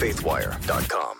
faithwire.com. 0.00 1.18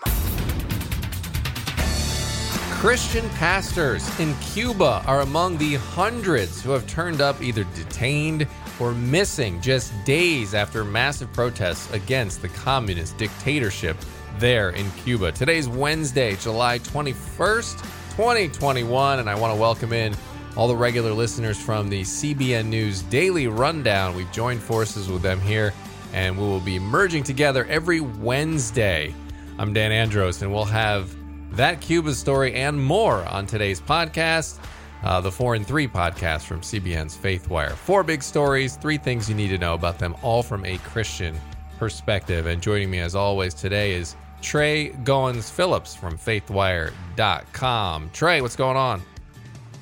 Christian 2.79 3.29
pastors 3.29 4.19
in 4.19 4.33
Cuba 4.37 5.03
are 5.05 5.21
among 5.21 5.59
the 5.59 5.75
hundreds 5.75 6.63
who 6.63 6.71
have 6.71 6.87
turned 6.87 7.21
up 7.21 7.39
either 7.43 7.63
detained 7.75 8.47
or 8.79 8.93
missing 8.93 9.61
just 9.61 9.93
days 10.03 10.55
after 10.55 10.83
massive 10.83 11.31
protests 11.31 11.93
against 11.93 12.41
the 12.41 12.47
communist 12.49 13.15
dictatorship 13.19 13.95
there 14.39 14.71
in 14.71 14.89
Cuba. 15.03 15.31
Today's 15.31 15.67
Wednesday, 15.67 16.35
July 16.37 16.79
21st, 16.79 17.79
2021, 18.15 19.19
and 19.19 19.29
I 19.29 19.35
want 19.35 19.53
to 19.53 19.61
welcome 19.61 19.93
in 19.93 20.15
all 20.57 20.67
the 20.67 20.75
regular 20.75 21.13
listeners 21.13 21.61
from 21.61 21.87
the 21.87 22.01
CBN 22.01 22.65
News 22.65 23.03
Daily 23.03 23.45
Rundown. 23.45 24.15
We've 24.15 24.31
joined 24.31 24.61
forces 24.63 25.07
with 25.07 25.21
them 25.21 25.39
here, 25.39 25.71
and 26.13 26.37
we 26.37 26.43
will 26.43 26.59
be 26.59 26.79
merging 26.79 27.23
together 27.23 27.65
every 27.65 27.99
Wednesday. 28.01 29.13
I'm 29.57 29.73
Dan 29.73 29.91
Andros, 29.91 30.41
and 30.41 30.53
we'll 30.53 30.65
have 30.65 31.15
that 31.55 31.81
Cuba 31.81 32.13
story 32.13 32.53
and 32.53 32.81
more 32.81 33.23
on 33.25 33.45
today's 33.45 33.81
podcast, 33.81 34.59
uh, 35.03 35.21
the 35.21 35.31
4 35.31 35.55
and 35.55 35.67
3 35.67 35.87
podcast 35.87 36.43
from 36.43 36.61
CBN's 36.61 37.17
Faithwire. 37.17 37.73
Four 37.73 38.03
big 38.03 38.23
stories, 38.23 38.75
three 38.77 38.97
things 38.97 39.29
you 39.29 39.35
need 39.35 39.49
to 39.49 39.57
know 39.57 39.73
about 39.73 39.99
them, 39.99 40.15
all 40.21 40.43
from 40.43 40.65
a 40.65 40.77
Christian 40.79 41.35
perspective. 41.77 42.45
And 42.45 42.61
joining 42.61 42.89
me 42.89 42.99
as 42.99 43.15
always 43.15 43.53
today 43.53 43.93
is 43.93 44.15
Trey 44.41 44.91
Goins 45.03 45.51
Phillips 45.51 45.95
from 45.95 46.17
faithwire.com. 46.17 48.09
Tré, 48.09 48.41
what's 48.41 48.55
going 48.55 48.77
on? 48.77 49.01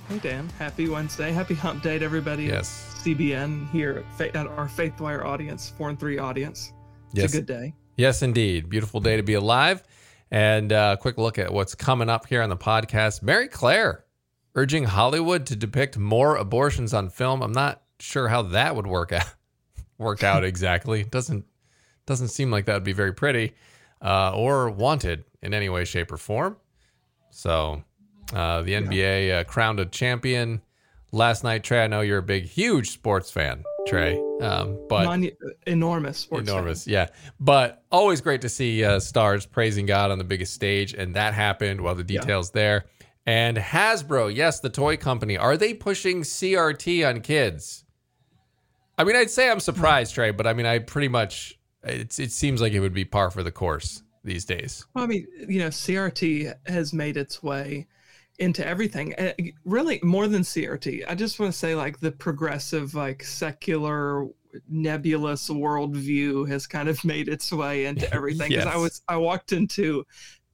Hey 0.09 0.19
Dan, 0.19 0.49
happy 0.57 0.89
Wednesday, 0.89 1.31
happy 1.31 1.53
hump 1.53 1.83
day 1.83 1.99
to 1.99 2.05
everybody. 2.05 2.45
Yes. 2.45 2.88
CBN 2.99 3.69
here 3.71 4.03
at, 4.19 4.35
at 4.35 4.47
our 4.47 4.67
Faithwire 4.67 5.23
audience, 5.25 5.69
4 5.77 5.89
and 5.89 5.99
3 5.99 6.17
audience. 6.19 6.73
It's 7.11 7.15
Yes. 7.21 7.33
a 7.33 7.37
good 7.37 7.45
day. 7.45 7.73
Yes, 7.97 8.21
indeed. 8.21 8.69
Beautiful 8.69 8.99
day 8.99 9.17
to 9.17 9.23
be 9.23 9.33
alive. 9.33 9.83
And 10.31 10.71
uh, 10.71 10.95
quick 10.97 11.17
look 11.17 11.39
at 11.39 11.51
what's 11.51 11.75
coming 11.75 12.09
up 12.09 12.27
here 12.27 12.41
on 12.41 12.49
the 12.49 12.57
podcast. 12.57 13.23
Marie 13.23 13.47
Claire 13.47 14.05
urging 14.55 14.83
Hollywood 14.83 15.45
to 15.47 15.55
depict 15.55 15.97
more 15.97 16.35
abortions 16.35 16.93
on 16.93 17.09
film. 17.09 17.41
I'm 17.41 17.51
not 17.51 17.81
sure 17.99 18.27
how 18.27 18.43
that 18.43 18.75
would 18.75 18.87
work 18.87 19.11
out. 19.11 19.25
Work 19.97 20.23
out 20.23 20.45
exactly. 20.45 21.03
Doesn't 21.03 21.43
doesn't 22.05 22.29
seem 22.29 22.49
like 22.51 22.63
that 22.67 22.73
would 22.73 22.85
be 22.85 22.93
very 22.93 23.11
pretty 23.13 23.53
uh, 24.01 24.31
or 24.33 24.69
wanted 24.69 25.25
in 25.41 25.53
any 25.53 25.67
way, 25.67 25.83
shape, 25.83 26.09
or 26.13 26.15
form. 26.15 26.55
So 27.31 27.83
uh, 28.33 28.61
the 28.61 28.71
NBA 28.75 29.39
uh, 29.39 29.43
crowned 29.43 29.81
a 29.81 29.85
champion 29.85 30.61
last 31.11 31.43
night. 31.43 31.63
Tré, 31.63 31.83
I 31.83 31.87
know 31.87 32.01
you're 32.01 32.19
a 32.19 32.23
big, 32.23 32.45
huge 32.45 32.89
sports 32.91 33.31
fan, 33.31 33.63
Tré. 33.87 34.17
Um, 34.41 34.79
but 34.87 35.07
Monu- 35.07 35.35
enormous 35.67 36.17
sports. 36.19 36.47
fan. 36.47 36.55
enormous 36.57 36.87
yeah 36.87 37.07
but 37.41 37.83
always 37.91 38.21
great 38.21 38.39
to 38.41 38.47
see 38.49 38.85
uh, 38.85 38.97
stars 39.01 39.45
praising 39.45 39.85
god 39.85 40.11
on 40.11 40.17
the 40.17 40.23
biggest 40.23 40.53
stage 40.53 40.93
and 40.93 41.13
that 41.15 41.33
happened 41.33 41.81
well 41.81 41.93
the 41.93 42.05
Yeah. 42.07 42.21
details 42.21 42.51
there 42.51 42.85
and 43.25 43.57
hasbro 43.57 44.33
yes 44.33 44.61
the 44.61 44.69
toy 44.69 44.95
company 44.95 45.37
are 45.37 45.57
they 45.57 45.73
pushing 45.73 46.21
crt 46.21 47.05
on 47.05 47.19
kids 47.19 47.83
i 48.97 49.03
mean 49.03 49.17
i'd 49.17 49.29
say 49.29 49.49
i'm 49.51 49.59
surprised 49.59 50.15
trey 50.15 50.31
but 50.31 50.47
i 50.47 50.53
mean 50.53 50.65
i 50.65 50.79
pretty 50.79 51.09
much 51.09 51.59
it's, 51.83 52.17
it 52.17 52.31
seems 52.31 52.61
like 52.61 52.71
it 52.71 52.79
would 52.79 52.93
be 52.93 53.03
par 53.03 53.29
for 53.29 53.43
the 53.43 53.51
course 53.51 54.03
these 54.23 54.45
days 54.45 54.85
Well, 54.93 55.03
I 55.03 55.07
mean, 55.07 55.27
you 55.49 55.59
know, 55.59 55.67
CRT 55.67 56.53
has 56.67 56.93
made 56.93 57.17
its 57.17 57.43
way 57.43 57.87
into 58.39 58.65
everything. 58.65 59.13
Uh, 59.15 59.33
Really, 59.65 59.99
more 60.03 60.27
than 60.27 60.41
CRT. 60.41 61.03
I 61.07 61.15
just 61.15 61.39
want 61.39 61.51
to 61.51 61.57
say, 61.57 61.75
like, 61.75 61.99
the 61.99 62.11
progressive, 62.11 62.95
like, 62.95 63.23
secular, 63.23 64.27
nebulous 64.67 65.49
worldview 65.49 66.47
has 66.49 66.65
kind 66.65 66.89
of 66.89 67.03
made 67.05 67.27
its 67.27 67.51
way 67.51 67.85
into 67.85 68.11
everything. 68.13 68.49
Because 68.49 68.65
I 68.73 68.77
was, 68.77 69.01
I 69.07 69.17
walked 69.17 69.51
into 69.51 70.05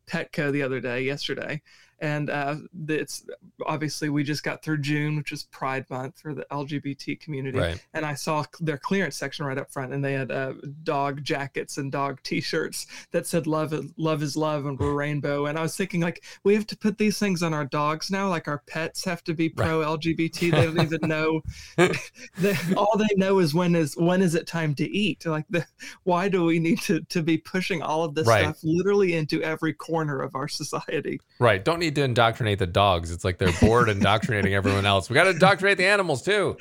Petco 0.07 0.51
the 0.51 0.61
other 0.63 0.79
day, 0.81 1.01
yesterday, 1.03 1.61
and 1.99 2.29
uh, 2.29 2.55
it's 2.87 3.25
obviously 3.65 4.09
we 4.09 4.23
just 4.23 4.43
got 4.43 4.63
through 4.63 4.79
June, 4.79 5.15
which 5.15 5.31
is 5.31 5.43
Pride 5.43 5.89
Month 5.89 6.19
for 6.19 6.33
the 6.33 6.45
LGBT 6.51 7.19
community 7.19 7.57
right 7.59 7.81
and 7.93 8.05
I 8.05 8.13
saw 8.13 8.43
their 8.59 8.77
clearance 8.77 9.15
section 9.15 9.45
right 9.45 9.57
up 9.57 9.71
front, 9.71 9.93
and 9.93 10.03
they 10.03 10.13
had 10.13 10.31
uh, 10.31 10.53
dog 10.83 11.23
jackets 11.23 11.77
and 11.77 11.91
dog 11.91 12.21
T-shirts 12.23 12.87
that 13.11 13.25
said 13.27 13.47
"Love, 13.47 13.73
is- 13.73 13.91
love 13.97 14.21
is 14.23 14.35
love" 14.35 14.65
and 14.65 14.77
were 14.79 14.93
rainbow. 15.05 15.45
And 15.45 15.57
I 15.57 15.61
was 15.61 15.75
thinking, 15.75 16.01
like, 16.01 16.23
we 16.43 16.53
have 16.55 16.67
to 16.67 16.77
put 16.77 16.97
these 16.97 17.17
things 17.17 17.43
on 17.43 17.53
our 17.53 17.65
dogs 17.65 18.11
now. 18.11 18.29
Like 18.29 18.47
our 18.47 18.61
pets 18.67 19.03
have 19.05 19.23
to 19.25 19.33
be 19.33 19.49
pro 19.49 19.79
LGBT. 19.79 20.51
They 20.55 20.65
don't 20.65 20.79
even 20.81 21.09
know. 21.09 21.41
they, 21.77 22.55
all 22.77 22.97
they 22.97 23.13
know 23.17 23.39
is 23.39 23.53
when 23.53 23.75
is 23.75 23.95
when 23.97 24.21
is 24.21 24.35
it 24.35 24.47
time 24.47 24.73
to 24.75 24.89
eat. 24.89 25.25
Like, 25.25 25.45
the, 25.49 25.65
why 26.03 26.29
do 26.29 26.43
we 26.45 26.59
need 26.59 26.81
to 26.81 27.01
to 27.01 27.21
be 27.21 27.37
pushing 27.37 27.81
all 27.81 28.03
of 28.03 28.15
this 28.15 28.27
Right. 28.27 28.43
stuff 28.43 28.57
literally 28.63 29.15
into 29.15 29.41
every 29.41 29.73
corner 29.73 30.21
of 30.21 30.35
our 30.35 30.47
society? 30.47 31.19
right 31.39 31.63
don't 31.63 31.83
need 31.85 31.95
to 31.95 32.03
indoctrinate 32.03 32.59
the 32.59 32.67
dogs. 32.67 33.11
It's 33.11 33.23
like 33.23 33.37
they're 33.37 33.53
bored 33.61 33.89
indoctrinating 33.89 34.53
everyone 34.61 34.85
else. 34.85 35.09
We 35.09 35.13
got 35.13 35.25
to 35.25 35.31
indoctrinate 35.31 35.77
the 35.77 35.85
animals 35.85 36.21
too. 36.23 36.57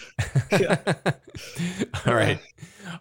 All 2.07 2.15
right. 2.15 2.39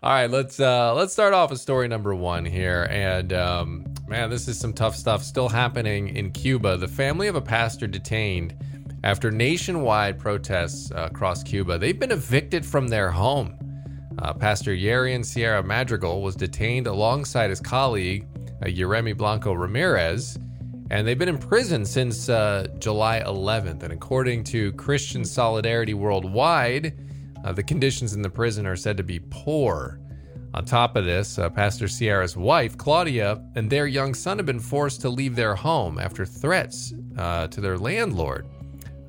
All 0.02 0.12
right 0.12 0.30
let's 0.30 0.60
uh 0.60 0.94
let's 0.96 1.14
start 1.14 1.34
off 1.34 1.52
with 1.52 1.60
story 1.60 1.88
number 1.88 2.16
one 2.16 2.46
here. 2.46 2.88
And 2.90 3.32
um 3.32 3.94
man 4.08 4.30
this 4.30 4.48
is 4.48 4.60
some 4.60 4.74
tough 4.74 4.96
stuff 4.96 5.24
still 5.24 5.50
happening 5.50 6.16
in 6.16 6.32
cuba. 6.32 6.78
The 6.78 6.88
family 6.88 7.28
of 7.28 7.36
a 7.36 7.42
pastor 7.42 7.88
detained 7.88 8.56
after 9.04 9.30
nationwide 9.30 10.18
protests 10.18 10.92
uh, 10.92 11.10
across 11.12 11.44
cuba. 11.44 11.78
They've 11.78 12.00
been 12.00 12.12
evicted 12.12 12.66
from 12.66 12.88
their 12.88 13.12
home. 13.12 13.58
Uh, 14.20 14.34
pastor 14.34 14.72
yarian 14.72 15.24
sierra 15.26 15.62
madrigal 15.64 16.22
was 16.22 16.36
detained 16.36 16.88
alongside 16.88 17.50
his 17.50 17.60
colleague 17.60 18.28
uh, 18.62 18.66
Yeremi 18.66 19.16
blanco 19.16 19.54
ramirez 19.54 20.38
and 20.94 21.08
they've 21.08 21.18
been 21.18 21.28
in 21.28 21.40
prison 21.40 21.84
since 21.86 22.30
uh, 22.30 22.68
July 22.78 23.24
11th. 23.26 23.82
And 23.82 23.92
according 23.92 24.44
to 24.46 24.72
Christian 24.74 25.26
Solidarity 25.26 25.96
Worldwide, 25.96 26.94
uh, 27.44 27.52
the 27.52 27.64
conditions 27.64 28.14
in 28.14 28.22
the 28.22 28.30
prison 28.30 28.68
are 28.68 28.76
said 28.76 28.98
to 28.98 29.04
be 29.04 29.20
poor. 29.32 30.00
On 30.54 30.64
top 30.64 30.96
of 30.96 31.04
this, 31.04 31.40
uh, 31.40 31.50
Pastor 31.50 31.88
Sierra's 31.88 32.38
wife, 32.38 32.78
Claudia, 32.78 33.44
and 33.56 33.72
their 33.72 33.88
young 33.88 34.14
son 34.14 34.38
have 34.38 34.46
been 34.46 34.60
forced 34.60 35.02
to 35.02 35.10
leave 35.10 35.36
their 35.36 35.56
home 35.56 35.98
after 35.98 36.28
threats 36.28 36.94
uh, 37.18 37.48
to 37.48 37.60
their 37.60 37.80
landlord. 37.80 38.46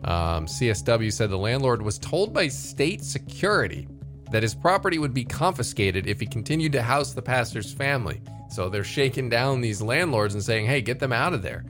Um, 0.05 0.47
CSW 0.47 1.13
said 1.13 1.29
the 1.29 1.37
landlord 1.37 1.83
was 1.83 1.99
told 1.99 2.33
by 2.33 2.49
state 2.49 3.05
security 3.05 3.87
that 4.31 4.43
his 4.43 4.55
property 4.55 4.99
would 4.99 5.13
be 5.13 5.25
confiscated 5.25 6.07
if 6.07 6.19
he 6.19 6.25
continued 6.25 6.73
to 6.73 6.83
house 6.83 7.13
the 7.13 7.21
pastor's 7.21 7.75
family. 7.75 8.23
So 8.55 8.69
they're 8.69 8.85
shaking 8.85 9.29
down 9.29 9.61
these 9.61 9.83
landlords 9.83 10.35
and 10.35 10.43
saying, 10.43 10.67
hey, 10.67 10.81
get 10.81 11.01
them 11.01 11.13
out 11.13 11.33
of 11.33 11.43
there. 11.43 11.65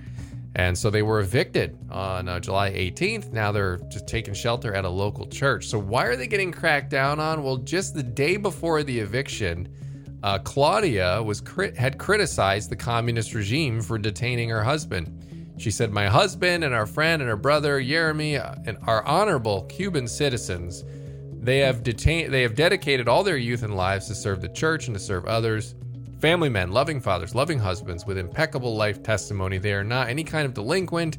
And 0.57 0.77
so 0.77 0.91
they 0.91 1.03
were 1.03 1.21
evicted 1.21 1.79
on 1.91 2.29
uh, 2.29 2.39
July 2.39 2.73
18th. 2.73 3.33
Now 3.33 3.51
they're 3.51 3.79
just 3.89 4.07
taking 4.07 4.35
shelter 4.35 4.75
at 4.75 4.85
a 4.85 4.89
local 4.89 5.27
church. 5.27 5.67
So 5.67 5.79
why 5.79 6.05
are 6.05 6.15
they 6.15 6.27
getting 6.27 6.53
cracked 6.53 6.91
down 6.91 7.19
on? 7.19 7.43
Well, 7.43 7.57
just 7.57 7.95
the 7.95 8.03
day 8.03 8.37
before 8.37 8.83
the 8.83 9.01
eviction, 9.01 9.69
uh, 10.23 10.39
Claudia 10.39 11.23
was 11.23 11.43
had 11.77 11.99
criticized 11.99 12.71
the 12.71 12.77
communist 12.77 13.35
regime 13.35 13.81
for 13.81 13.99
detaining 13.99 14.51
her 14.51 14.63
husband. 14.63 15.55
She 15.57 15.71
said, 15.71 15.91
"My 15.91 16.07
husband 16.07 16.65
and 16.65 16.75
our 16.75 16.87
friend 16.87 17.21
and 17.21 17.29
her 17.29 17.37
brother 17.37 17.83
Jeremy 17.83 18.37
uh, 18.37 18.55
and 18.65 18.79
our 18.87 19.05
honorable 19.05 19.63
Cuban 19.65 20.07
citizens. 20.07 20.85
They 21.41 21.59
have 21.59 21.83
detained. 21.83 22.33
They 22.33 22.43
have 22.43 22.55
dedicated 22.55 23.09
all 23.09 23.25
their 23.25 23.37
youth 23.37 23.65
and 23.65 23.77
lives 23.77 24.07
to 24.07 24.15
serve 24.15 24.41
the 24.41 24.49
church 24.49 24.87
and 24.87 24.95
to 24.95 25.01
serve 25.01 25.27
others. 25.27 25.75
Family 26.25 26.49
men, 26.49 26.73
loving 26.73 27.01
fathers, 27.01 27.35
loving 27.35 27.59
husbands 27.59 28.07
with 28.07 28.17
impeccable 28.17 28.75
life 28.75 29.03
testimony. 29.03 29.59
They 29.59 29.75
are 29.75 29.85
not 29.85 30.09
any 30.09 30.25
kind 30.25 30.47
of 30.47 30.55
delinquent, 30.55 31.19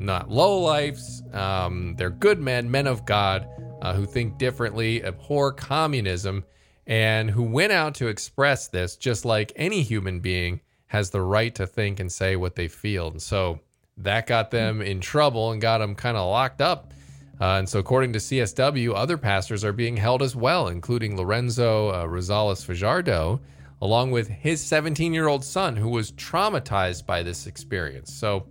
not 0.00 0.28
lowlifes. 0.28 1.22
Um, 1.32 1.94
they're 1.96 2.10
good 2.10 2.40
men, 2.40 2.68
men 2.68 2.88
of 2.88 3.06
God, 3.06 3.46
uh, 3.80 3.94
who 3.94 4.04
think 4.04 4.38
differently, 4.38 5.04
abhor 5.04 5.52
communism, 5.52 6.42
and 6.88 7.30
who 7.30 7.44
went 7.44 7.70
out 7.70 7.94
to 7.94 8.08
express 8.08 8.66
this 8.66 8.96
just 8.96 9.24
like 9.24 9.52
any 9.54 9.82
human 9.82 10.18
being 10.18 10.60
has 10.88 11.10
the 11.10 11.22
right 11.22 11.54
to 11.54 11.64
think 11.64 12.00
and 12.00 12.10
say 12.10 12.34
what 12.34 12.56
they 12.56 12.66
feel. 12.66 13.06
And 13.06 13.22
so 13.22 13.60
that 13.98 14.26
got 14.26 14.50
them 14.50 14.82
in 14.82 14.98
trouble 14.98 15.52
and 15.52 15.62
got 15.62 15.78
them 15.78 15.94
kind 15.94 16.16
of 16.16 16.28
locked 16.28 16.60
up. 16.60 16.92
Uh, 17.40 17.58
and 17.58 17.68
so, 17.68 17.78
according 17.78 18.14
to 18.14 18.18
CSW, 18.18 18.96
other 18.96 19.16
pastors 19.16 19.64
are 19.64 19.72
being 19.72 19.96
held 19.96 20.22
as 20.22 20.34
well, 20.34 20.66
including 20.66 21.16
Lorenzo 21.16 21.90
uh, 21.90 22.04
Rosales 22.04 22.64
Fajardo, 22.64 23.40
along 23.82 24.10
with 24.10 24.28
his 24.28 24.60
17 24.60 25.12
year 25.14 25.28
old 25.28 25.44
son, 25.44 25.76
who 25.76 25.88
was 25.88 26.12
traumatized 26.12 27.06
by 27.06 27.22
this 27.22 27.46
experience. 27.46 28.12
So, 28.12 28.46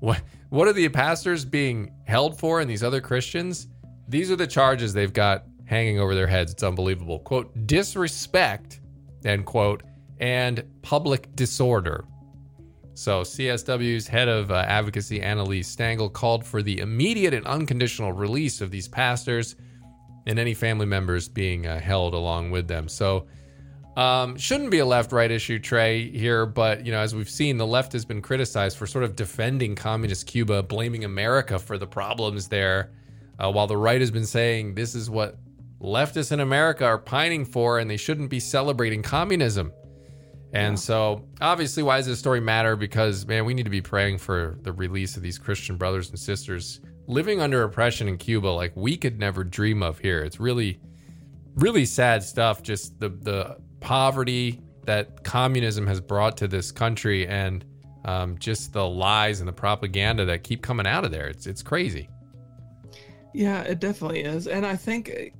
what, 0.00 0.22
what 0.48 0.66
are 0.66 0.72
the 0.72 0.88
pastors 0.88 1.44
being 1.44 1.92
held 2.06 2.38
for 2.38 2.60
and 2.60 2.70
these 2.70 2.82
other 2.82 3.00
Christians? 3.00 3.68
These 4.08 4.30
are 4.30 4.36
the 4.36 4.46
charges 4.46 4.92
they've 4.92 5.12
got 5.12 5.44
hanging 5.66 6.00
over 6.00 6.14
their 6.14 6.26
heads. 6.26 6.52
It's 6.52 6.62
unbelievable. 6.62 7.20
Quote, 7.20 7.66
disrespect, 7.66 8.80
end 9.24 9.44
quote, 9.46 9.82
and 10.18 10.64
public 10.82 11.34
disorder. 11.36 12.04
So, 12.94 13.22
CSW's 13.22 14.06
head 14.06 14.28
of 14.28 14.50
uh, 14.50 14.64
advocacy, 14.66 15.22
Anna 15.22 15.44
Lee 15.44 15.60
Stangl, 15.60 16.12
called 16.12 16.44
for 16.44 16.60
the 16.62 16.80
immediate 16.80 17.32
and 17.32 17.46
unconditional 17.46 18.12
release 18.12 18.60
of 18.60 18.70
these 18.70 18.88
pastors 18.88 19.56
and 20.26 20.38
any 20.38 20.52
family 20.52 20.86
members 20.86 21.28
being 21.28 21.66
uh, 21.66 21.78
held 21.78 22.14
along 22.14 22.50
with 22.50 22.68
them. 22.68 22.88
So, 22.88 23.26
Um, 24.00 24.38
shouldn't 24.38 24.70
be 24.70 24.78
a 24.78 24.86
left 24.86 25.12
right 25.12 25.30
issue, 25.30 25.58
Tré, 25.58 26.10
here, 26.10 26.46
but 26.46 26.86
you 26.86 26.90
know, 26.90 27.00
as 27.00 27.14
we've 27.14 27.28
seen, 27.28 27.58
the 27.58 27.66
left 27.66 27.92
has 27.92 28.06
been 28.06 28.22
criticized 28.22 28.78
for 28.78 28.86
sort 28.86 29.04
of 29.04 29.14
defending 29.14 29.74
communist 29.74 30.26
Cuba, 30.26 30.62
blaming 30.62 31.04
America 31.04 31.58
for 31.58 31.76
the 31.76 31.86
problems 31.86 32.48
there, 32.48 32.92
uh, 33.38 33.52
while 33.52 33.66
the 33.66 33.76
right 33.76 34.00
has 34.00 34.10
been 34.10 34.24
saying 34.24 34.74
this 34.74 34.94
is 34.94 35.10
what 35.10 35.36
leftists 35.82 36.32
in 36.32 36.40
America 36.40 36.86
are 36.86 36.96
pining 36.96 37.44
for, 37.44 37.78
and 37.78 37.90
they 37.90 37.98
shouldn't 37.98 38.30
be 38.30 38.40
celebrating 38.40 39.02
communism. 39.02 39.70
And 40.54 40.72
yeah. 40.72 40.80
so, 40.80 41.28
obviously, 41.42 41.82
why 41.82 41.98
does 41.98 42.06
this 42.06 42.18
story 42.18 42.40
matter? 42.40 42.76
Because, 42.76 43.26
man, 43.26 43.44
we 43.44 43.52
need 43.52 43.64
to 43.64 43.70
be 43.70 43.82
praying 43.82 44.16
for 44.16 44.56
the 44.62 44.72
release 44.72 45.18
of 45.18 45.22
these 45.22 45.36
Christian 45.36 45.76
brothers 45.76 46.08
and 46.08 46.18
sisters 46.18 46.80
living 47.06 47.42
under 47.42 47.64
oppression 47.64 48.08
in 48.08 48.16
Cuba, 48.16 48.46
like 48.46 48.72
we 48.74 48.96
could 48.96 49.18
never 49.18 49.44
dream 49.44 49.82
of 49.82 49.98
here. 49.98 50.22
It's 50.22 50.40
really, 50.40 50.80
really 51.54 51.84
sad 51.84 52.22
stuff. 52.22 52.62
Just 52.62 52.98
the 52.98 53.10
the 53.10 53.58
poverty 53.80 54.60
that 54.84 55.24
communism 55.24 55.86
has 55.86 56.00
brought 56.00 56.36
to 56.38 56.48
this 56.48 56.72
country, 56.72 57.26
and 57.26 57.64
um, 58.04 58.38
just 58.38 58.72
the 58.72 58.86
lies 58.86 59.40
and 59.40 59.48
the 59.48 59.52
propaganda 59.52 60.24
that 60.24 60.42
keep 60.42 60.62
coming 60.62 60.86
out 60.86 61.04
of 61.04 61.10
there. 61.10 61.28
It's 61.28 61.46
it's 61.46 61.62
crazy. 61.62 62.08
Yeah, 63.32 63.62
it 63.62 63.78
definitely 63.78 64.22
is. 64.22 64.48
And 64.48 64.66
I 64.66 64.76
think 64.76 65.32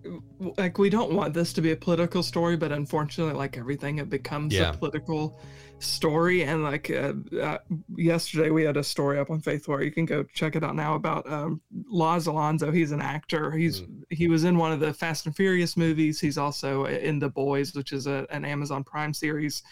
like 0.56 0.78
we 0.78 0.88
don't 0.88 1.12
want 1.12 1.34
this 1.34 1.52
to 1.52 1.60
be 1.60 1.72
a 1.72 1.76
political 1.76 2.22
story, 2.22 2.56
but 2.56 2.72
unfortunately 2.72 3.34
like 3.34 3.58
everything 3.58 3.98
it 3.98 4.08
becomes 4.08 4.54
yeah. 4.54 4.70
a 4.70 4.76
political 4.76 5.38
story. 5.78 6.44
And 6.44 6.62
like 6.62 6.90
uh, 6.90 7.12
uh, 7.40 7.58
yesterday 7.94 8.50
we 8.50 8.64
had 8.64 8.76
a 8.76 8.84
story 8.84 9.18
up 9.18 9.30
on 9.30 9.40
faithwire 9.42 9.84
you 9.84 9.90
can 9.90 10.06
go 10.06 10.22
check 10.34 10.56
it 10.56 10.64
out 10.64 10.76
now 10.76 10.94
about 10.94 11.30
um, 11.30 11.60
Laz 11.88 12.26
Alonso. 12.26 12.70
He's 12.70 12.92
an 12.92 13.02
actor. 13.02 13.50
He's 13.50 13.82
mm. 13.82 14.02
he 14.10 14.28
was 14.28 14.44
in 14.44 14.56
one 14.56 14.72
of 14.72 14.80
the 14.80 14.94
Fast 14.94 15.26
and 15.26 15.36
Furious 15.36 15.76
movies. 15.76 16.20
He's 16.20 16.38
also 16.38 16.86
in 16.86 17.18
The 17.18 17.28
Boys 17.28 17.74
which 17.74 17.92
is 17.92 18.06
a, 18.06 18.26
an 18.30 18.44
Amazon 18.44 18.82
Prime 18.82 19.12
series. 19.12 19.62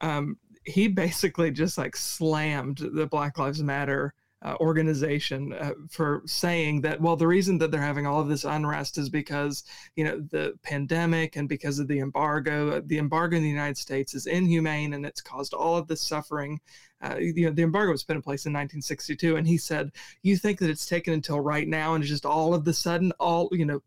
Um, 0.00 0.36
he 0.64 0.88
basically 0.88 1.50
just 1.50 1.78
like 1.78 1.96
slammed 1.96 2.78
the 2.92 3.06
Black 3.06 3.38
Lives 3.38 3.62
Matter 3.62 4.14
uh, 4.42 4.54
organization 4.60 5.52
uh, 5.52 5.72
for 5.90 6.22
saying 6.24 6.80
that 6.80 7.00
well 7.00 7.16
the 7.16 7.26
reason 7.26 7.58
that 7.58 7.70
they're 7.70 7.80
having 7.80 8.06
all 8.06 8.20
of 8.20 8.28
this 8.28 8.44
unrest 8.44 8.96
is 8.96 9.08
because 9.08 9.64
you 9.96 10.04
know 10.04 10.20
the 10.30 10.56
pandemic 10.62 11.34
and 11.34 11.48
because 11.48 11.80
of 11.80 11.88
the 11.88 11.98
embargo 11.98 12.80
the 12.80 12.98
embargo 12.98 13.36
in 13.36 13.42
the 13.42 13.48
united 13.48 13.76
states 13.76 14.14
is 14.14 14.26
inhumane 14.26 14.94
and 14.94 15.04
it's 15.04 15.20
caused 15.20 15.54
all 15.54 15.76
of 15.76 15.88
this 15.88 16.00
suffering. 16.00 16.60
Uh, 17.00 17.16
you 17.16 17.46
know 17.46 17.52
the 17.52 17.62
embargo 17.62 17.92
was 17.92 18.02
put 18.02 18.16
in 18.16 18.22
place 18.22 18.44
in 18.44 18.52
1962 18.52 19.36
and 19.36 19.46
he 19.46 19.56
said 19.56 19.92
you 20.22 20.36
think 20.36 20.58
that 20.58 20.68
it's 20.68 20.86
taken 20.86 21.14
until 21.14 21.38
right 21.38 21.68
now 21.68 21.94
and 21.94 22.02
just 22.02 22.26
all 22.26 22.52
of 22.54 22.64
the 22.64 22.72
sudden 22.72 23.12
all 23.20 23.48
you 23.52 23.64
know 23.64 23.80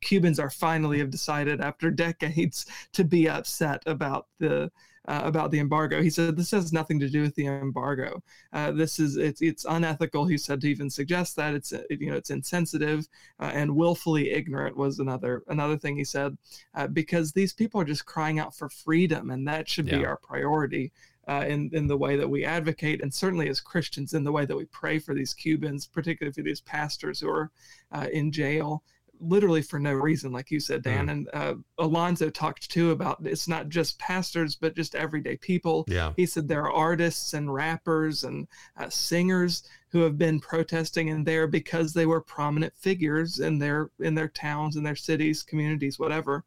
cubans 0.00 0.38
are 0.38 0.48
finally 0.50 1.00
have 1.00 1.10
decided 1.10 1.60
after 1.60 1.90
decades 2.06 2.66
to 2.92 3.02
be 3.02 3.28
upset 3.28 3.82
about 3.86 4.28
the 4.38 4.70
uh, 5.08 5.22
about 5.24 5.50
the 5.50 5.58
embargo. 5.58 6.02
He 6.02 6.10
said 6.10 6.36
this 6.36 6.50
has 6.52 6.72
nothing 6.72 7.00
to 7.00 7.08
do 7.08 7.22
with 7.22 7.34
the 7.34 7.46
embargo. 7.46 8.22
Uh, 8.52 8.70
this 8.72 8.98
is 8.98 9.16
it's 9.16 9.42
it's 9.42 9.64
unethical. 9.64 10.26
He 10.26 10.38
said 10.38 10.60
to 10.60 10.68
even 10.68 10.90
suggest 10.90 11.36
that 11.36 11.54
it's 11.54 11.72
you 11.90 12.10
know 12.10 12.16
it's 12.16 12.30
insensitive 12.30 13.06
uh, 13.40 13.50
and 13.52 13.74
willfully 13.74 14.30
ignorant 14.30 14.76
was 14.76 14.98
another 14.98 15.42
another 15.48 15.76
thing 15.76 15.96
he 15.96 16.04
said 16.04 16.36
uh, 16.74 16.86
because 16.86 17.32
these 17.32 17.52
people 17.52 17.80
are 17.80 17.84
just 17.84 18.06
crying 18.06 18.38
out 18.38 18.54
for 18.54 18.68
freedom 18.68 19.30
and 19.30 19.46
that 19.48 19.68
should 19.68 19.86
yeah. 19.86 19.98
be 19.98 20.06
our 20.06 20.16
priority. 20.16 20.92
Uh, 21.28 21.44
in 21.46 21.70
in 21.72 21.86
the 21.86 21.96
way 21.96 22.16
that 22.16 22.28
we 22.28 22.44
advocate, 22.44 23.00
and 23.00 23.14
certainly 23.14 23.48
as 23.48 23.60
Christians, 23.60 24.12
in 24.12 24.24
the 24.24 24.32
way 24.32 24.44
that 24.44 24.56
we 24.56 24.64
pray 24.64 24.98
for 24.98 25.14
these 25.14 25.32
Cubans, 25.32 25.86
particularly 25.86 26.32
for 26.32 26.42
these 26.42 26.60
pastors 26.62 27.20
who 27.20 27.28
are 27.28 27.52
uh, 27.92 28.08
in 28.12 28.32
jail, 28.32 28.82
literally 29.22 29.62
for 29.62 29.78
no 29.78 29.92
reason, 29.92 30.32
like 30.32 30.50
you 30.50 30.60
said, 30.60 30.82
Dan. 30.82 31.06
Mm. 31.06 31.10
And 31.10 31.28
uh, 31.32 31.54
Alonso 31.78 32.28
talked 32.30 32.70
too 32.70 32.90
about 32.90 33.18
it's 33.24 33.48
not 33.48 33.68
just 33.68 33.98
pastors, 33.98 34.54
but 34.54 34.76
just 34.76 34.94
everyday 34.94 35.36
people. 35.36 35.84
Yeah. 35.88 36.12
He 36.16 36.26
said 36.26 36.48
there 36.48 36.64
are 36.64 36.72
artists 36.72 37.34
and 37.34 37.52
rappers 37.52 38.24
and 38.24 38.48
uh, 38.76 38.88
singers 38.88 39.64
who 39.88 40.00
have 40.00 40.18
been 40.18 40.40
protesting 40.40 41.08
in 41.08 41.24
there 41.24 41.46
because 41.46 41.92
they 41.92 42.06
were 42.06 42.20
prominent 42.20 42.74
figures 42.76 43.38
in 43.38 43.58
their 43.58 43.90
in 44.00 44.14
their 44.14 44.28
towns, 44.28 44.76
in 44.76 44.82
their 44.82 44.96
cities, 44.96 45.42
communities, 45.42 45.98
whatever. 45.98 46.44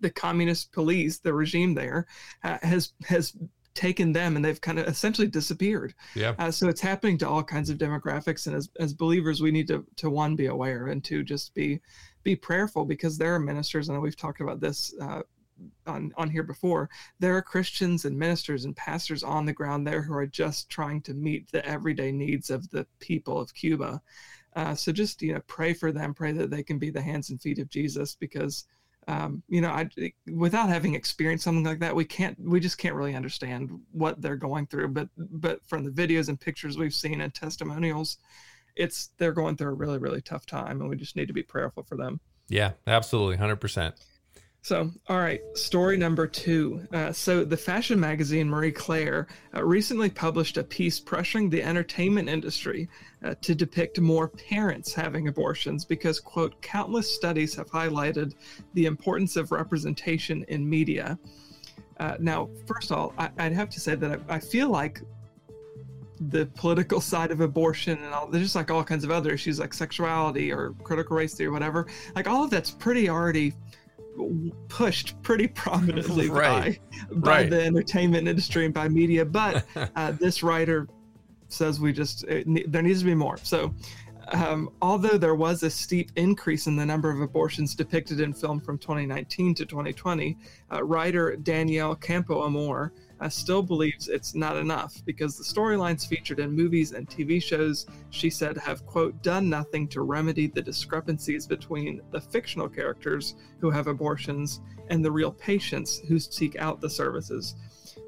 The 0.00 0.10
communist 0.10 0.72
police, 0.72 1.18
the 1.18 1.34
regime 1.34 1.74
there, 1.74 2.06
uh, 2.42 2.58
has 2.62 2.92
has 3.06 3.36
taken 3.74 4.12
them 4.12 4.36
and 4.36 4.44
they've 4.44 4.60
kind 4.60 4.78
of 4.78 4.86
essentially 4.86 5.28
disappeared. 5.28 5.94
Yeah. 6.14 6.34
Uh, 6.38 6.50
so 6.50 6.68
it's 6.68 6.80
happening 6.80 7.18
to 7.18 7.28
all 7.28 7.42
kinds 7.42 7.70
of 7.70 7.78
demographics, 7.78 8.46
and 8.46 8.56
as 8.56 8.68
as 8.78 8.92
believers, 8.94 9.40
we 9.40 9.50
need 9.50 9.68
to 9.68 9.84
to 9.96 10.10
one 10.10 10.36
be 10.36 10.46
aware 10.46 10.88
and 10.88 11.02
to 11.04 11.22
just 11.22 11.54
be 11.54 11.80
be 12.22 12.36
prayerful 12.36 12.84
because 12.84 13.16
there 13.16 13.34
are 13.34 13.40
ministers, 13.40 13.88
and 13.88 14.00
we've 14.00 14.16
talked 14.16 14.40
about 14.40 14.60
this. 14.60 14.94
Uh, 15.00 15.22
on, 15.86 16.10
on 16.16 16.30
here 16.30 16.42
before 16.42 16.88
there 17.18 17.36
are 17.36 17.42
christians 17.42 18.06
and 18.06 18.18
ministers 18.18 18.64
and 18.64 18.74
pastors 18.76 19.22
on 19.22 19.44
the 19.44 19.52
ground 19.52 19.86
there 19.86 20.00
who 20.00 20.14
are 20.14 20.26
just 20.26 20.70
trying 20.70 21.02
to 21.02 21.12
meet 21.12 21.52
the 21.52 21.62
everyday 21.66 22.10
needs 22.10 22.48
of 22.48 22.70
the 22.70 22.86
people 22.98 23.38
of 23.38 23.52
cuba 23.52 24.00
uh, 24.56 24.74
so 24.74 24.90
just 24.90 25.20
you 25.20 25.34
know 25.34 25.40
pray 25.48 25.74
for 25.74 25.92
them 25.92 26.14
pray 26.14 26.32
that 26.32 26.48
they 26.48 26.62
can 26.62 26.78
be 26.78 26.88
the 26.88 27.02
hands 27.02 27.28
and 27.28 27.42
feet 27.42 27.58
of 27.58 27.68
jesus 27.68 28.14
because 28.14 28.64
um, 29.10 29.42
you 29.48 29.60
know, 29.60 29.70
I, 29.70 29.90
without 30.32 30.68
having 30.68 30.94
experienced 30.94 31.44
something 31.44 31.64
like 31.64 31.80
that, 31.80 31.94
we 31.96 32.04
can't, 32.04 32.38
we 32.40 32.60
just 32.60 32.78
can't 32.78 32.94
really 32.94 33.16
understand 33.16 33.70
what 33.90 34.22
they're 34.22 34.36
going 34.36 34.66
through. 34.68 34.88
But, 34.88 35.08
but 35.16 35.66
from 35.66 35.84
the 35.84 35.90
videos 35.90 36.28
and 36.28 36.40
pictures 36.40 36.78
we've 36.78 36.94
seen 36.94 37.20
and 37.20 37.34
testimonials, 37.34 38.18
it's 38.76 39.10
they're 39.18 39.32
going 39.32 39.56
through 39.56 39.70
a 39.70 39.74
really, 39.74 39.98
really 39.98 40.22
tough 40.22 40.46
time, 40.46 40.80
and 40.80 40.88
we 40.88 40.96
just 40.96 41.16
need 41.16 41.26
to 41.26 41.34
be 41.34 41.42
prayerful 41.42 41.82
for 41.82 41.96
them. 41.96 42.20
Yeah, 42.48 42.72
absolutely, 42.86 43.36
hundred 43.36 43.56
percent. 43.56 43.96
So, 44.62 44.90
all 45.08 45.18
right, 45.18 45.40
story 45.54 45.96
number 45.96 46.26
two. 46.26 46.86
Uh, 46.92 47.12
so, 47.12 47.44
the 47.44 47.56
fashion 47.56 47.98
magazine 47.98 48.48
Marie 48.48 48.70
Claire 48.70 49.26
uh, 49.54 49.64
recently 49.64 50.10
published 50.10 50.58
a 50.58 50.64
piece 50.64 51.00
pressuring 51.00 51.50
the 51.50 51.62
entertainment 51.62 52.28
industry 52.28 52.86
uh, 53.24 53.34
to 53.40 53.54
depict 53.54 53.98
more 54.00 54.28
parents 54.28 54.92
having 54.92 55.28
abortions 55.28 55.86
because, 55.86 56.20
quote, 56.20 56.60
countless 56.60 57.10
studies 57.10 57.54
have 57.54 57.70
highlighted 57.70 58.34
the 58.74 58.84
importance 58.84 59.36
of 59.36 59.50
representation 59.50 60.44
in 60.48 60.68
media. 60.68 61.18
Uh, 61.98 62.16
now, 62.20 62.50
first 62.66 62.90
of 62.90 62.98
all, 62.98 63.14
I, 63.16 63.30
would 63.38 63.52
have 63.54 63.70
to 63.70 63.80
say 63.80 63.94
that 63.94 64.20
I, 64.28 64.34
I 64.34 64.38
feel 64.40 64.68
like 64.68 65.00
the 66.28 66.44
political 66.54 67.00
side 67.00 67.30
of 67.30 67.40
abortion 67.40 67.98
and 67.98 68.12
all 68.12 68.26
there's 68.26 68.44
just 68.44 68.54
like 68.54 68.70
all 68.70 68.84
kinds 68.84 69.04
of 69.04 69.10
other 69.10 69.30
issues 69.30 69.58
like 69.58 69.72
sexuality 69.72 70.52
or 70.52 70.74
critical 70.82 71.16
race 71.16 71.32
theory 71.32 71.48
or 71.48 71.52
whatever 71.52 71.86
like 72.14 72.28
all 72.28 72.44
of 72.44 72.50
that's 72.50 72.70
pretty 72.70 73.08
already 73.08 73.54
pushed 74.68 75.20
pretty 75.22 75.46
prominently 75.64 76.28
right. 76.28 76.80
by 77.08 77.16
by 77.16 77.30
right. 77.30 77.50
the 77.50 77.62
entertainment 77.62 78.28
industry 78.28 78.64
and 78.64 78.74
by 78.74 78.88
media. 78.88 79.24
But 79.24 79.66
uh, 79.96 80.12
this 80.12 80.42
writer 80.42 80.88
says 81.48 81.80
we 81.80 81.92
just 81.92 82.24
it, 82.24 82.70
there 82.70 82.82
needs 82.82 83.00
to 83.00 83.06
be 83.06 83.14
more. 83.14 83.36
So. 83.38 83.74
Um, 84.32 84.70
although 84.80 85.18
there 85.18 85.34
was 85.34 85.64
a 85.64 85.70
steep 85.70 86.12
increase 86.14 86.68
in 86.68 86.76
the 86.76 86.86
number 86.86 87.10
of 87.10 87.20
abortions 87.20 87.74
depicted 87.74 88.20
in 88.20 88.32
film 88.32 88.60
from 88.60 88.78
2019 88.78 89.56
to 89.56 89.66
2020, 89.66 90.38
uh, 90.70 90.84
writer 90.84 91.34
Danielle 91.34 91.96
Campoamor 91.96 92.90
uh, 92.90 92.90
still 93.28 93.62
believes 93.62 94.08
it's 94.08 94.34
not 94.34 94.56
enough 94.56 95.02
because 95.04 95.36
the 95.36 95.44
storylines 95.44 96.06
featured 96.06 96.40
in 96.40 96.52
movies 96.52 96.92
and 96.92 97.08
TV 97.08 97.42
shows, 97.42 97.86
she 98.10 98.30
said, 98.30 98.56
have, 98.56 98.86
quote, 98.86 99.22
done 99.22 99.48
nothing 99.48 99.86
to 99.88 100.02
remedy 100.02 100.46
the 100.46 100.62
discrepancies 100.62 101.46
between 101.46 102.00
the 102.12 102.20
fictional 102.20 102.68
characters 102.68 103.34
who 103.60 103.70
have 103.70 103.88
abortions 103.88 104.60
and 104.88 105.04
the 105.04 105.12
real 105.12 105.32
patients 105.32 105.98
who 106.08 106.18
seek 106.18 106.56
out 106.56 106.80
the 106.80 106.88
services. 106.88 107.56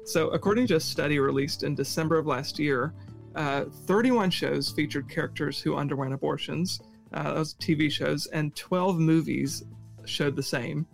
So, 0.05 0.29
according 0.29 0.67
to 0.67 0.75
a 0.75 0.79
study 0.79 1.19
released 1.19 1.63
in 1.63 1.75
December 1.75 2.17
of 2.17 2.25
last 2.25 2.59
year, 2.59 2.93
uh, 3.35 3.65
31 3.85 4.31
shows 4.31 4.69
featured 4.69 5.09
characters 5.09 5.59
who 5.61 5.75
underwent 5.75 6.13
abortions, 6.13 6.81
uh, 7.13 7.33
those 7.33 7.53
TV 7.55 7.91
shows, 7.91 8.25
and 8.27 8.55
12 8.55 8.99
movies 8.99 9.63
showed 10.05 10.35
the 10.35 10.43
same. 10.43 10.85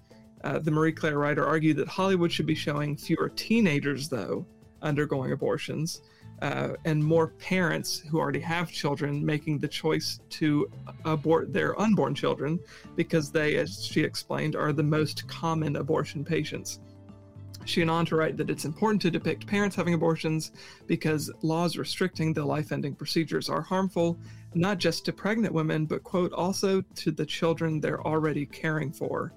Uh, 0.43 0.59
the 0.59 0.71
Marie 0.71 0.91
Claire 0.91 1.17
writer 1.17 1.45
argued 1.45 1.77
that 1.77 1.87
Hollywood 1.87 2.31
should 2.31 2.45
be 2.45 2.55
showing 2.55 2.95
fewer 2.95 3.29
teenagers, 3.29 4.07
though, 4.07 4.45
undergoing 4.81 5.33
abortions, 5.33 6.01
uh, 6.41 6.69
and 6.85 7.03
more 7.03 7.27
parents 7.27 7.99
who 7.99 8.19
already 8.19 8.39
have 8.39 8.71
children 8.71 9.25
making 9.25 9.59
the 9.59 9.67
choice 9.67 10.19
to 10.29 10.71
abort 11.03 11.51
their 11.51 11.79
unborn 11.79 12.15
children 12.15 12.59
because 12.95 13.31
they, 13.31 13.57
as 13.57 13.83
she 13.83 14.01
explained, 14.01 14.55
are 14.55 14.71
the 14.71 14.83
most 14.83 15.27
common 15.27 15.75
abortion 15.75 16.23
patients. 16.23 16.79
She 17.65 17.81
went 17.81 17.91
on 17.91 18.05
to 18.07 18.15
write 18.15 18.37
that 18.37 18.49
it's 18.49 18.63
important 18.63 19.01
to 19.01 19.11
depict 19.11 19.45
parents 19.45 19.75
having 19.75 19.93
abortions 19.93 20.53
because 20.87 21.29
laws 21.41 21.77
restricting 21.77 22.33
the 22.33 22.45
life 22.45 22.71
ending 22.71 22.95
procedures 22.95 23.49
are 23.49 23.61
harmful, 23.61 24.17
not 24.55 24.77
just 24.77 25.03
to 25.05 25.13
pregnant 25.13 25.53
women, 25.53 25.85
but, 25.85 26.03
quote, 26.03 26.31
also 26.31 26.81
to 26.95 27.11
the 27.11 27.25
children 27.25 27.81
they're 27.81 28.01
already 28.07 28.45
caring 28.45 28.91
for. 28.91 29.33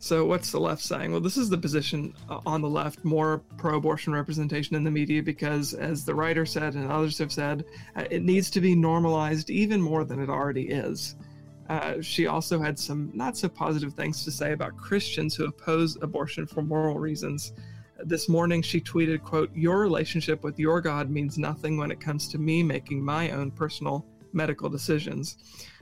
So, 0.00 0.24
what's 0.24 0.52
the 0.52 0.60
left 0.60 0.82
saying? 0.82 1.10
Well, 1.10 1.20
this 1.20 1.36
is 1.36 1.50
the 1.50 1.58
position 1.58 2.14
uh, 2.28 2.38
on 2.46 2.62
the 2.62 2.68
left, 2.68 3.04
more 3.04 3.42
pro 3.56 3.78
abortion 3.78 4.12
representation 4.12 4.76
in 4.76 4.84
the 4.84 4.90
media, 4.92 5.22
because 5.22 5.74
as 5.74 6.04
the 6.04 6.14
writer 6.14 6.46
said 6.46 6.74
and 6.74 6.90
others 6.90 7.18
have 7.18 7.32
said, 7.32 7.64
uh, 7.96 8.04
it 8.08 8.22
needs 8.22 8.48
to 8.50 8.60
be 8.60 8.76
normalized 8.76 9.50
even 9.50 9.82
more 9.82 10.04
than 10.04 10.20
it 10.20 10.28
already 10.28 10.68
is. 10.68 11.16
Uh, 11.68 12.00
she 12.00 12.28
also 12.28 12.60
had 12.60 12.78
some 12.78 13.10
not 13.12 13.36
so 13.36 13.48
positive 13.48 13.92
things 13.92 14.24
to 14.24 14.30
say 14.30 14.52
about 14.52 14.76
Christians 14.76 15.34
who 15.34 15.46
oppose 15.46 15.98
abortion 16.00 16.46
for 16.46 16.62
moral 16.62 16.98
reasons. 17.00 17.52
This 18.04 18.28
morning 18.28 18.62
she 18.62 18.80
tweeted, 18.80 19.22
quote, 19.22 19.50
Your 19.52 19.80
relationship 19.80 20.44
with 20.44 20.60
your 20.60 20.80
God 20.80 21.10
means 21.10 21.38
nothing 21.38 21.76
when 21.76 21.90
it 21.90 22.00
comes 22.00 22.28
to 22.28 22.38
me 22.38 22.62
making 22.62 23.04
my 23.04 23.32
own 23.32 23.50
personal 23.50 24.06
medical 24.32 24.68
decisions. 24.68 25.36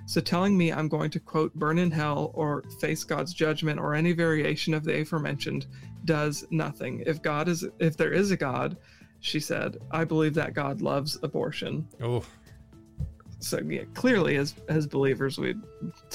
So 0.06 0.20
telling 0.20 0.56
me 0.56 0.72
I'm 0.72 0.88
going 0.88 1.10
to 1.10 1.20
quote 1.20 1.54
burn 1.54 1.78
in 1.78 1.90
hell 1.90 2.30
or 2.34 2.62
face 2.80 3.04
God's 3.04 3.34
judgment 3.34 3.80
or 3.80 3.94
any 3.94 4.12
variation 4.12 4.74
of 4.74 4.84
the 4.84 5.00
aforementioned 5.00 5.66
does 6.04 6.46
nothing. 6.50 7.02
If 7.06 7.22
God 7.22 7.48
is 7.48 7.66
if 7.78 7.96
there 7.96 8.12
is 8.12 8.30
a 8.30 8.36
God, 8.36 8.76
she 9.20 9.40
said, 9.40 9.78
I 9.90 10.04
believe 10.04 10.34
that 10.34 10.54
God 10.54 10.80
loves 10.80 11.18
abortion. 11.22 11.88
Oh. 12.02 12.24
So 13.46 13.60
yeah, 13.60 13.84
clearly 13.94 14.36
as 14.36 14.54
as 14.68 14.86
believers 14.86 15.38
we 15.38 15.54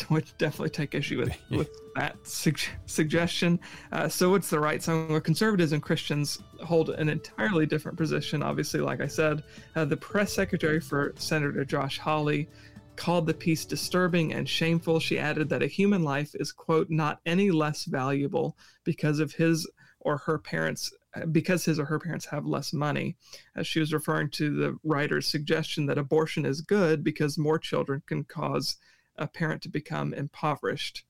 would 0.09 0.31
definitely 0.37 0.69
take 0.69 0.93
issue 0.95 1.19
with 1.19 1.35
with 1.49 1.69
that 1.95 2.15
su- 2.23 2.53
suggestion. 2.85 3.59
Uh, 3.91 4.07
so 4.09 4.29
what's 4.29 4.49
the 4.49 4.59
right 4.59 4.81
side? 4.81 5.09
Well, 5.09 5.21
conservatives 5.21 5.71
and 5.71 5.81
Christians 5.81 6.39
hold 6.63 6.89
an 6.89 7.09
entirely 7.09 7.65
different 7.65 7.97
position. 7.97 8.43
Obviously, 8.43 8.81
like 8.81 9.01
I 9.01 9.07
said, 9.07 9.43
uh, 9.75 9.85
the 9.85 9.97
press 9.97 10.33
secretary 10.33 10.79
for 10.79 11.13
Senator 11.17 11.63
Josh 11.65 11.97
Hawley 11.97 12.49
called 12.95 13.25
the 13.25 13.33
piece 13.33 13.65
disturbing 13.65 14.33
and 14.33 14.47
shameful. 14.47 14.99
She 14.99 15.17
added 15.17 15.49
that 15.49 15.63
a 15.63 15.67
human 15.67 16.03
life 16.03 16.35
is, 16.35 16.51
quote, 16.51 16.89
not 16.89 17.19
any 17.25 17.49
less 17.49 17.85
valuable 17.85 18.57
because 18.83 19.19
of 19.19 19.31
his 19.31 19.67
or 20.01 20.17
her 20.17 20.37
parents 20.37 20.91
because 21.31 21.65
his 21.65 21.79
or 21.79 21.85
her 21.85 21.99
parents 21.99 22.25
have 22.27 22.45
less 22.45 22.73
money. 22.73 23.17
As 23.55 23.67
she 23.67 23.79
was 23.79 23.93
referring 23.93 24.29
to 24.31 24.55
the 24.55 24.77
writer's 24.83 25.27
suggestion 25.27 25.85
that 25.87 25.97
abortion 25.97 26.45
is 26.45 26.61
good 26.61 27.03
because 27.03 27.37
more 27.37 27.59
children 27.59 28.01
can 28.05 28.23
cause 28.23 28.77
a 29.17 29.27
parent 29.27 29.61
to 29.63 29.69
become 29.69 30.13
impoverished. 30.13 31.03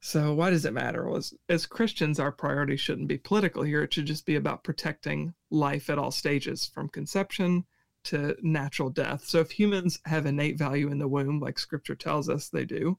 So 0.00 0.32
why 0.32 0.50
does 0.50 0.64
it 0.64 0.72
matter? 0.72 1.06
Well, 1.06 1.16
as, 1.16 1.34
as 1.48 1.66
Christians, 1.66 2.20
our 2.20 2.30
priority 2.30 2.76
shouldn't 2.76 3.08
be 3.08 3.18
political 3.18 3.64
here. 3.64 3.82
It 3.82 3.92
should 3.92 4.06
just 4.06 4.26
be 4.26 4.36
about 4.36 4.62
protecting 4.62 5.34
life 5.50 5.90
at 5.90 5.98
all 5.98 6.12
stages, 6.12 6.66
from 6.66 6.88
conception 6.88 7.64
to 8.04 8.36
natural 8.40 8.90
death. 8.90 9.24
So 9.24 9.40
if 9.40 9.50
humans 9.50 9.98
have 10.04 10.24
innate 10.24 10.56
value 10.56 10.88
in 10.90 10.98
the 10.98 11.08
womb, 11.08 11.40
like 11.40 11.58
Scripture 11.58 11.96
tells 11.96 12.28
us 12.28 12.48
they 12.48 12.64
do, 12.64 12.98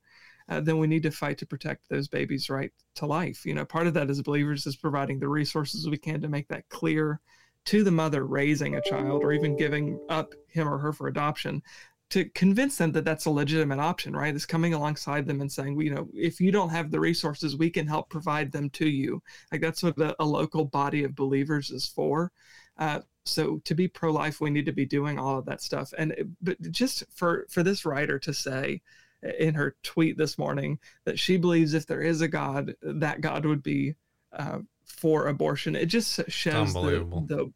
uh, 0.50 0.60
then 0.60 0.78
we 0.80 0.88
need 0.88 1.04
to 1.04 1.12
fight 1.12 1.38
to 1.38 1.46
protect 1.46 1.88
those 1.90 2.08
babies' 2.08 2.50
right 2.50 2.72
to 2.96 3.06
life. 3.06 3.46
You 3.46 3.54
know, 3.54 3.66
part 3.66 3.88
of 3.88 3.94
that 3.94 4.10
as 4.10 4.22
believers 4.22 4.66
is 4.66 4.76
providing 4.76 5.20
the 5.20 5.30
resources 5.30 5.88
we 5.88 5.98
can 5.98 6.22
to 6.22 6.30
make 6.30 6.48
that 6.48 6.68
clear 6.70 7.22
to 7.66 7.84
the 7.84 7.92
mother 7.92 8.26
raising 8.26 8.76
a 8.76 8.82
child 8.82 9.24
or 9.24 9.32
even 9.32 9.56
giving 9.56 10.00
up 10.10 10.34
him 10.48 10.68
or 10.68 10.78
her 10.78 10.92
for 10.92 11.08
adoption 11.08 11.62
to 12.10 12.26
convince 12.30 12.78
them 12.78 12.92
that 12.94 13.06
that's 13.06 13.26
a 13.26 13.30
legitimate 13.30 13.80
option, 13.80 14.16
right? 14.16 14.36
Is 14.36 14.46
coming 14.46 14.74
alongside 14.74 15.28
them 15.28 15.42
and 15.42 15.52
saying, 15.52 15.80
you 15.80 15.94
know, 15.94 16.10
if 16.14 16.42
you 16.42 16.52
don't 16.52 16.70
have 16.70 16.90
the 16.90 17.00
resources, 17.00 17.56
we 17.56 17.70
can 17.70 17.86
help 17.86 18.10
provide 18.10 18.52
them 18.52 18.70
to 18.72 18.90
you. 18.90 19.22
Like 19.52 19.62
that's 19.62 19.84
what 19.84 19.98
a, 20.00 20.16
a 20.20 20.26
local 20.26 20.66
body 20.66 21.04
of 21.04 21.16
believers 21.16 21.70
is 21.70 21.86
for. 21.86 22.32
Uh, 22.78 23.02
so 23.26 23.62
to 23.66 23.76
be 23.76 23.88
pro-life, 23.88 24.42
we 24.42 24.50
need 24.50 24.66
to 24.66 24.72
be 24.72 24.88
doing 24.88 25.20
all 25.20 25.38
of 25.38 25.46
that 25.46 25.62
stuff. 25.62 25.94
And 25.98 26.36
but 26.42 26.60
just 26.72 27.04
for 27.14 27.46
for 27.50 27.62
this 27.62 27.86
writer 27.86 28.18
to 28.20 28.34
say 28.34 28.82
in 29.24 29.54
her 29.54 29.76
tweet 29.84 30.18
this 30.18 30.38
morning 30.38 30.80
that 31.06 31.20
she 31.20 31.38
believes 31.38 31.74
if 31.74 31.86
there 31.86 32.02
is 32.02 32.22
a 32.22 32.28
God, 32.28 32.76
that 32.82 33.22
God 33.22 33.46
would 33.46 33.64
be 33.64 33.96
uh, 34.34 34.60
for 34.86 35.28
abortion. 35.28 35.76
It 35.76 35.88
just 35.88 36.22
shows 36.30 36.74
the, 36.74 37.26
the 37.28 37.54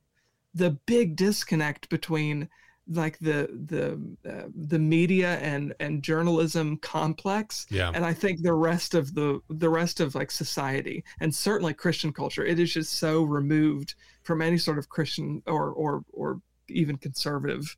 the 0.55 0.71
big 0.85 1.15
disconnect 1.15 1.89
between 1.89 2.47
like 2.87 3.17
the 3.19 3.49
the 3.67 3.93
uh, 4.29 4.47
the 4.55 4.79
media 4.79 5.37
and 5.37 5.73
and 5.79 6.03
journalism 6.03 6.77
complex 6.77 7.65
yeah. 7.69 7.89
and 7.93 8.05
i 8.05 8.13
think 8.13 8.41
the 8.41 8.53
rest 8.53 8.93
of 8.93 9.15
the 9.15 9.39
the 9.49 9.69
rest 9.69 10.01
of 10.01 10.15
like 10.15 10.29
society 10.29 11.03
and 11.21 11.33
certainly 11.33 11.73
christian 11.73 12.11
culture. 12.11 12.43
It 12.43 12.59
is 12.59 12.73
just 12.73 12.93
so 12.99 13.23
removed 13.23 13.95
from 14.23 14.41
any 14.41 14.57
sort 14.57 14.77
of 14.77 14.89
christian 14.89 15.41
or 15.47 15.69
or 15.71 16.03
or 16.11 16.41
even 16.67 16.97
conservative 16.97 17.77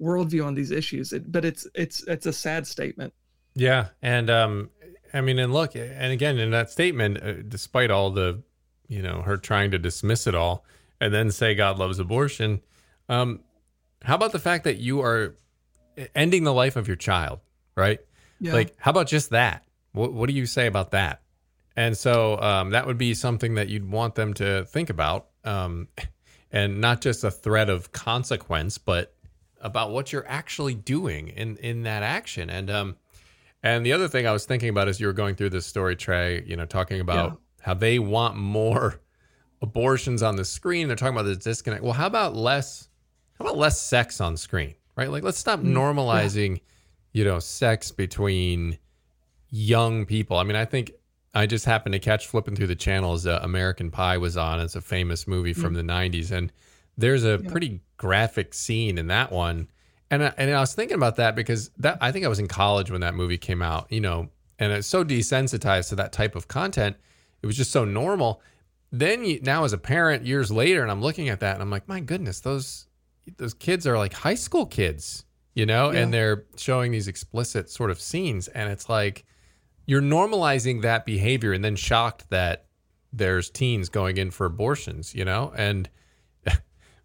worldview 0.00 0.44
on 0.44 0.54
these 0.54 0.70
issues. 0.70 1.12
It, 1.12 1.30
but 1.30 1.44
it's 1.44 1.66
it's 1.74 2.02
it's 2.06 2.26
a 2.26 2.32
sad 2.32 2.66
statement. 2.66 3.12
Yeah, 3.54 3.88
and 4.02 4.28
um, 4.28 4.70
I 5.12 5.20
mean, 5.22 5.38
and 5.38 5.52
look, 5.52 5.74
and 5.74 6.12
again, 6.12 6.38
in 6.38 6.50
that 6.50 6.70
statement, 6.70 7.22
uh, 7.22 7.34
despite 7.48 7.90
all 7.90 8.10
the, 8.10 8.42
you 8.86 9.00
know, 9.00 9.22
her 9.22 9.36
trying 9.36 9.70
to 9.70 9.78
dismiss 9.78 10.26
it 10.26 10.34
all 10.34 10.64
and 11.00 11.12
then 11.12 11.30
say 11.30 11.54
God 11.54 11.78
loves 11.78 11.98
abortion, 11.98 12.60
um, 13.08 13.40
how 14.02 14.14
about 14.14 14.32
the 14.32 14.38
fact 14.38 14.64
that 14.64 14.76
you 14.76 15.00
are 15.00 15.36
ending 16.14 16.44
the 16.44 16.52
life 16.52 16.76
of 16.76 16.86
your 16.86 16.96
child, 16.96 17.40
right? 17.74 17.98
Yeah. 18.40 18.52
Like, 18.52 18.74
how 18.78 18.90
about 18.90 19.06
just 19.06 19.30
that? 19.30 19.64
What 19.92 20.12
What 20.12 20.28
do 20.28 20.34
you 20.34 20.44
say 20.44 20.66
about 20.66 20.90
that? 20.90 21.22
And 21.76 21.96
so 21.96 22.40
um, 22.40 22.70
that 22.70 22.86
would 22.86 22.98
be 22.98 23.14
something 23.14 23.54
that 23.54 23.68
you'd 23.68 23.90
want 23.90 24.14
them 24.14 24.34
to 24.34 24.64
think 24.66 24.90
about, 24.90 25.28
um, 25.44 25.88
and 26.50 26.80
not 26.80 27.00
just 27.00 27.24
a 27.24 27.30
threat 27.30 27.68
of 27.68 27.92
consequence, 27.92 28.78
but 28.78 29.14
about 29.60 29.90
what 29.90 30.12
you're 30.12 30.26
actually 30.28 30.74
doing 30.74 31.28
in 31.28 31.56
in 31.56 31.82
that 31.82 32.02
action. 32.02 32.50
And 32.50 32.70
um, 32.70 32.96
and 33.62 33.84
the 33.84 33.92
other 33.92 34.08
thing 34.08 34.26
I 34.26 34.32
was 34.32 34.44
thinking 34.44 34.68
about 34.68 34.88
as 34.88 35.00
you 35.00 35.06
were 35.06 35.12
going 35.12 35.34
through 35.34 35.50
this 35.50 35.66
story, 35.66 35.96
Tré, 35.96 36.46
you 36.46 36.56
know, 36.56 36.66
talking 36.66 37.00
about 37.00 37.32
yeah. 37.32 37.36
how 37.66 37.74
they 37.74 37.98
want 37.98 38.36
more 38.36 39.00
abortions 39.62 40.22
on 40.22 40.36
the 40.36 40.44
screen. 40.44 40.86
They're 40.86 40.96
talking 40.96 41.16
about 41.16 41.26
the 41.26 41.36
disconnect. 41.36 41.82
Well, 41.82 41.92
how 41.92 42.06
about 42.06 42.36
less? 42.36 42.88
How 43.38 43.44
about 43.44 43.58
less 43.58 43.80
sex 43.80 44.20
on 44.20 44.36
screen? 44.36 44.74
Right? 44.96 45.10
Like, 45.10 45.22
let's 45.22 45.38
stop 45.38 45.60
mm, 45.60 45.72
normalizing, 45.72 46.56
yeah. 46.56 46.62
you 47.12 47.24
know, 47.24 47.38
sex 47.38 47.90
between 47.90 48.78
young 49.50 50.06
people. 50.06 50.38
I 50.38 50.44
mean, 50.44 50.56
I 50.56 50.64
think 50.64 50.92
I 51.34 51.46
just 51.46 51.66
happened 51.66 51.92
to 51.92 51.98
catch 51.98 52.26
flipping 52.26 52.56
through 52.56 52.68
the 52.68 52.76
channels. 52.76 53.26
Uh, 53.26 53.40
American 53.42 53.90
Pie 53.90 54.16
was 54.18 54.36
on. 54.36 54.60
It's 54.60 54.76
a 54.76 54.80
famous 54.80 55.26
movie 55.26 55.52
from 55.52 55.74
mm. 55.74 55.76
the 55.76 55.82
'90s, 55.82 56.30
and 56.30 56.52
there's 56.96 57.24
a 57.24 57.40
yeah. 57.42 57.50
pretty 57.50 57.80
graphic 57.96 58.54
scene 58.54 58.98
in 58.98 59.08
that 59.08 59.32
one. 59.32 59.68
And 60.10 60.22
I, 60.24 60.32
and 60.36 60.50
I 60.50 60.60
was 60.60 60.74
thinking 60.74 60.96
about 60.96 61.16
that 61.16 61.34
because 61.34 61.70
that 61.78 61.98
I 62.00 62.12
think 62.12 62.24
I 62.24 62.28
was 62.28 62.38
in 62.38 62.48
college 62.48 62.90
when 62.90 63.00
that 63.00 63.14
movie 63.14 63.38
came 63.38 63.62
out, 63.62 63.90
you 63.90 64.00
know, 64.00 64.28
and 64.58 64.72
it's 64.72 64.86
so 64.86 65.04
desensitized 65.04 65.88
to 65.90 65.96
that 65.96 66.12
type 66.12 66.36
of 66.36 66.48
content. 66.48 66.96
It 67.42 67.46
was 67.46 67.56
just 67.56 67.72
so 67.72 67.84
normal. 67.84 68.40
Then 68.92 69.24
you, 69.24 69.40
now 69.42 69.64
as 69.64 69.72
a 69.72 69.78
parent 69.78 70.24
years 70.24 70.50
later 70.50 70.82
and 70.82 70.90
I'm 70.90 71.02
looking 71.02 71.28
at 71.28 71.40
that 71.40 71.54
and 71.54 71.62
I'm 71.62 71.70
like, 71.70 71.88
my 71.88 72.00
goodness, 72.00 72.40
those 72.40 72.86
those 73.36 73.54
kids 73.54 73.86
are 73.86 73.98
like 73.98 74.12
high 74.12 74.36
school 74.36 74.66
kids, 74.66 75.24
you 75.54 75.66
know, 75.66 75.90
yeah. 75.90 76.00
and 76.00 76.14
they're 76.14 76.44
showing 76.56 76.92
these 76.92 77.08
explicit 77.08 77.68
sort 77.68 77.90
of 77.90 78.00
scenes 78.00 78.46
and 78.48 78.70
it's 78.70 78.88
like 78.88 79.24
you're 79.86 80.02
normalizing 80.02 80.82
that 80.82 81.04
behavior 81.04 81.52
and 81.52 81.64
then 81.64 81.76
shocked 81.76 82.28
that 82.30 82.66
there's 83.12 83.50
teens 83.50 83.88
going 83.88 84.18
in 84.18 84.30
for 84.30 84.46
abortions, 84.46 85.14
you 85.14 85.24
know? 85.24 85.52
And 85.56 85.88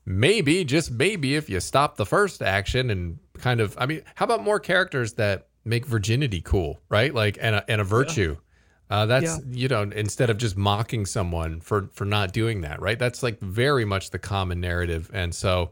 maybe, 0.05 0.63
just 0.63 0.91
maybe, 0.91 1.35
if 1.35 1.49
you 1.49 1.59
stop 1.59 1.97
the 1.97 2.05
first 2.05 2.41
action 2.41 2.89
and 2.89 3.19
kind 3.37 3.59
of, 3.59 3.75
I 3.79 3.85
mean, 3.85 4.01
how 4.15 4.25
about 4.25 4.43
more 4.43 4.59
characters 4.59 5.13
that 5.13 5.47
make 5.65 5.85
virginity 5.85 6.41
cool, 6.41 6.79
right? 6.89 7.13
Like, 7.13 7.37
and 7.41 7.55
a, 7.55 7.71
and 7.71 7.81
a 7.81 7.83
virtue. 7.83 8.31
Yeah. 8.31 8.45
Uh, 8.91 9.05
that's 9.05 9.37
yeah. 9.37 9.39
you 9.47 9.67
know 9.69 9.83
instead 9.83 10.29
of 10.29 10.37
just 10.37 10.57
mocking 10.57 11.05
someone 11.05 11.61
for 11.61 11.89
for 11.93 12.03
not 12.03 12.33
doing 12.33 12.59
that 12.59 12.81
right 12.81 12.99
that's 12.99 13.23
like 13.23 13.39
very 13.39 13.85
much 13.85 14.09
the 14.09 14.19
common 14.19 14.59
narrative 14.59 15.09
and 15.13 15.33
so 15.33 15.71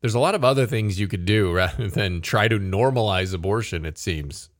there's 0.00 0.16
a 0.16 0.18
lot 0.18 0.34
of 0.34 0.44
other 0.44 0.66
things 0.66 0.98
you 0.98 1.06
could 1.06 1.24
do 1.24 1.52
rather 1.54 1.88
than 1.88 2.20
try 2.20 2.48
to 2.48 2.58
normalize 2.58 3.32
abortion 3.32 3.86
it 3.86 3.96
seems 3.96 4.50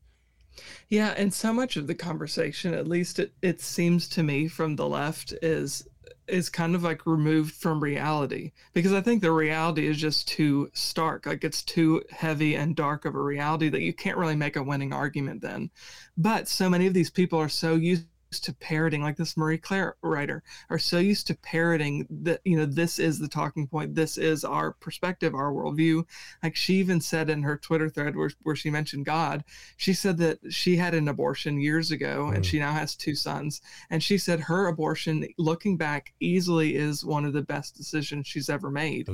yeah 0.87 1.13
and 1.17 1.33
so 1.33 1.51
much 1.51 1.75
of 1.75 1.85
the 1.85 1.93
conversation 1.93 2.73
at 2.73 2.87
least 2.87 3.19
it, 3.19 3.33
it 3.41 3.59
seems 3.59 4.07
to 4.07 4.23
me 4.23 4.47
from 4.47 4.77
the 4.77 4.87
left 4.87 5.33
is 5.41 5.85
is 6.27 6.49
kind 6.49 6.75
of 6.75 6.83
like 6.83 7.05
removed 7.05 7.55
from 7.55 7.81
reality 7.81 8.51
because 8.73 8.93
I 8.93 9.01
think 9.01 9.21
the 9.21 9.31
reality 9.31 9.87
is 9.87 9.97
just 9.97 10.27
too 10.27 10.69
stark. 10.73 11.25
Like 11.25 11.43
it's 11.43 11.63
too 11.63 12.03
heavy 12.09 12.55
and 12.55 12.75
dark 12.75 13.05
of 13.05 13.15
a 13.15 13.21
reality 13.21 13.69
that 13.69 13.81
you 13.81 13.93
can't 13.93 14.17
really 14.17 14.35
make 14.35 14.55
a 14.55 14.63
winning 14.63 14.93
argument 14.93 15.41
then. 15.41 15.69
But 16.17 16.47
so 16.47 16.69
many 16.69 16.87
of 16.87 16.93
these 16.93 17.09
people 17.09 17.39
are 17.39 17.49
so 17.49 17.75
used 17.75 18.05
to 18.31 18.53
parroting 18.53 19.01
like 19.01 19.17
this 19.17 19.37
marie 19.37 19.57
claire 19.57 19.95
writer 20.01 20.43
are 20.69 20.79
so 20.79 20.97
used 20.97 21.27
to 21.27 21.35
parroting 21.35 22.05
that 22.09 22.41
you 22.43 22.57
know 22.57 22.65
this 22.65 22.99
is 22.99 23.19
the 23.19 23.27
talking 23.27 23.67
point 23.67 23.95
this 23.95 24.17
is 24.17 24.43
our 24.43 24.73
perspective 24.73 25.33
our 25.33 25.51
worldview. 25.51 26.03
Like 26.43 26.55
she 26.55 26.75
even 26.75 27.01
said 27.01 27.29
in 27.29 27.43
her 27.43 27.57
twitter 27.57 27.89
thread 27.89 28.15
where, 28.15 28.31
where 28.43 28.55
she 28.55 28.69
mentioned 28.69 29.05
god 29.05 29.43
she 29.77 29.93
said 29.93 30.17
that 30.17 30.39
she 30.49 30.75
had 30.75 30.93
an 30.93 31.07
abortion 31.07 31.59
years 31.59 31.91
ago 31.91 32.29
mm. 32.29 32.35
and 32.35 32.45
she 32.45 32.59
now 32.59 32.73
has 32.73 32.95
two 32.95 33.15
sons. 33.15 33.61
And 33.89 34.01
she 34.01 34.17
said 34.17 34.39
her 34.41 34.67
abortion 34.67 35.27
looking 35.37 35.77
back 35.77 36.13
easily 36.19 36.75
is 36.75 37.05
one 37.05 37.25
of 37.25 37.33
the 37.33 37.41
best 37.41 37.75
decisions 37.75 38.27
she's 38.27 38.49
ever 38.49 38.69
made. 38.69 39.07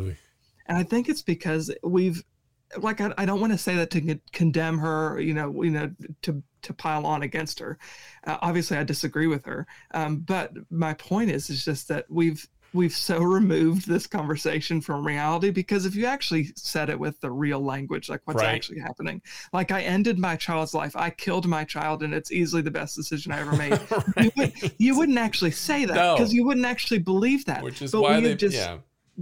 And 0.67 0.77
i 0.77 0.84
think 0.84 1.10
it's 1.10 1.22
because 1.22 1.72
we've 1.84 2.24
like 2.77 3.01
I, 3.01 3.13
I 3.17 3.25
don't 3.25 3.41
want 3.41 3.53
to 3.53 3.58
say 3.58 3.75
that 3.75 3.91
to 3.91 4.20
condemn 4.32 4.77
her 4.79 5.20
you 5.20 5.34
know 5.34 5.62
you 5.62 5.72
know 5.72 5.91
to 6.24 6.41
to 6.63 6.74
pile 6.74 7.05
on 7.05 7.22
against 7.24 7.60
her. 7.60 7.77
Uh, 8.25 8.38
obviously, 8.41 8.77
I 8.77 8.84
disagree 8.84 9.27
with 9.27 9.46
her, 9.46 9.67
um, 9.93 10.17
but 10.20 10.51
my 10.72 10.93
point 10.93 11.29
is 11.32 11.50
is 11.50 11.63
just 11.63 11.88
that 11.89 12.05
we've 12.10 12.48
we've 12.74 12.93
so 12.93 13.22
removed 13.39 13.88
this 13.88 14.08
conversation 14.08 14.82
from 14.82 15.05
reality 15.05 15.51
because 15.51 15.86
if 15.86 15.93
you 15.96 16.05
actually 16.08 16.48
said 16.55 16.89
it 16.89 17.00
with 17.00 17.20
the 17.22 17.29
real 17.29 17.60
language 17.63 18.10
like 18.10 18.20
what's 18.25 18.41
Right. 18.41 18.55
actually 18.55 18.79
happening 18.79 19.22
like 19.53 19.70
i 19.70 19.82
ended 19.82 20.17
my 20.17 20.36
child's 20.36 20.74
life 20.74 20.96
i 20.96 21.12
killed 21.12 21.48
my 21.48 21.63
child 21.65 22.01
and 22.01 22.15
it's 22.15 22.32
easily 22.32 22.63
the 22.63 22.72
best 22.72 22.96
decision 22.96 23.32
i 23.32 23.39
ever 23.39 23.55
made 23.55 23.79
you, 24.17 24.32
would, 24.38 24.53
you 24.79 24.98
wouldn't 24.98 25.20
actually 25.20 25.51
say 25.51 25.86
that 25.86 25.93
No. 25.93 26.15
because 26.15 26.34
you 26.34 26.43
wouldn't 26.48 26.65
actually 26.65 26.98
believe 26.98 27.46
that 27.46 27.62
Which 27.62 27.84
is 27.84 27.91
But 27.91 28.01
why 28.01 28.17
we 28.17 28.24
they 28.29 28.36
just 28.36 28.55
yeah. 28.55 28.77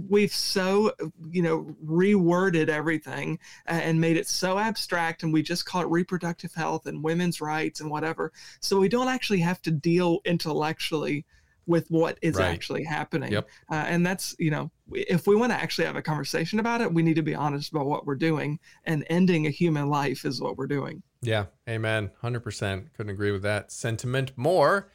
We've 0.08 0.32
so 0.34 0.90
you 1.30 1.42
know 1.42 1.76
reworded 1.84 2.68
everything 2.68 3.38
and 3.66 4.00
made 4.00 4.16
it 4.16 4.26
so 4.26 4.58
abstract 4.58 5.22
and 5.22 5.32
we 5.32 5.42
just 5.42 5.66
call 5.66 5.82
it 5.82 5.88
reproductive 5.88 6.52
health 6.54 6.86
and 6.86 7.02
women's 7.04 7.40
rights 7.42 7.80
and 7.80 7.90
whatever 7.90 8.32
so 8.60 8.78
we 8.80 8.88
don't 8.88 9.08
actually 9.08 9.40
have 9.40 9.60
to 9.60 9.70
deal 9.70 10.20
intellectually 10.24 11.26
with 11.66 11.86
what 11.90 12.18
is 12.22 12.36
Right. 12.36 12.48
actually 12.48 12.84
happening 12.84 13.32
Yep. 13.32 13.48
uh, 13.70 13.74
and 13.86 14.04
that's 14.06 14.34
you 14.38 14.50
know 14.50 14.70
if 14.92 15.26
we 15.26 15.36
want 15.36 15.52
to 15.52 15.56
actually 15.56 15.84
have 15.86 15.96
a 15.96 16.02
conversation 16.02 16.58
about 16.58 16.80
it 16.80 16.92
we 16.92 17.02
need 17.02 17.16
to 17.16 17.22
be 17.22 17.34
honest 17.34 17.70
about 17.70 17.86
what 17.86 18.06
we're 18.06 18.14
doing 18.14 18.58
and 18.84 19.04
ending 19.10 19.46
a 19.46 19.50
human 19.50 19.88
life 19.88 20.24
is 20.24 20.40
what 20.40 20.56
we're 20.56 20.66
doing 20.66 21.02
Yeah, 21.20 21.46
amen. 21.68 22.10
100%. 22.24 22.94
Couldn't 22.96 23.10
agree 23.12 23.30
with 23.30 23.42
that 23.42 23.70
sentiment 23.70 24.32
more. 24.36 24.90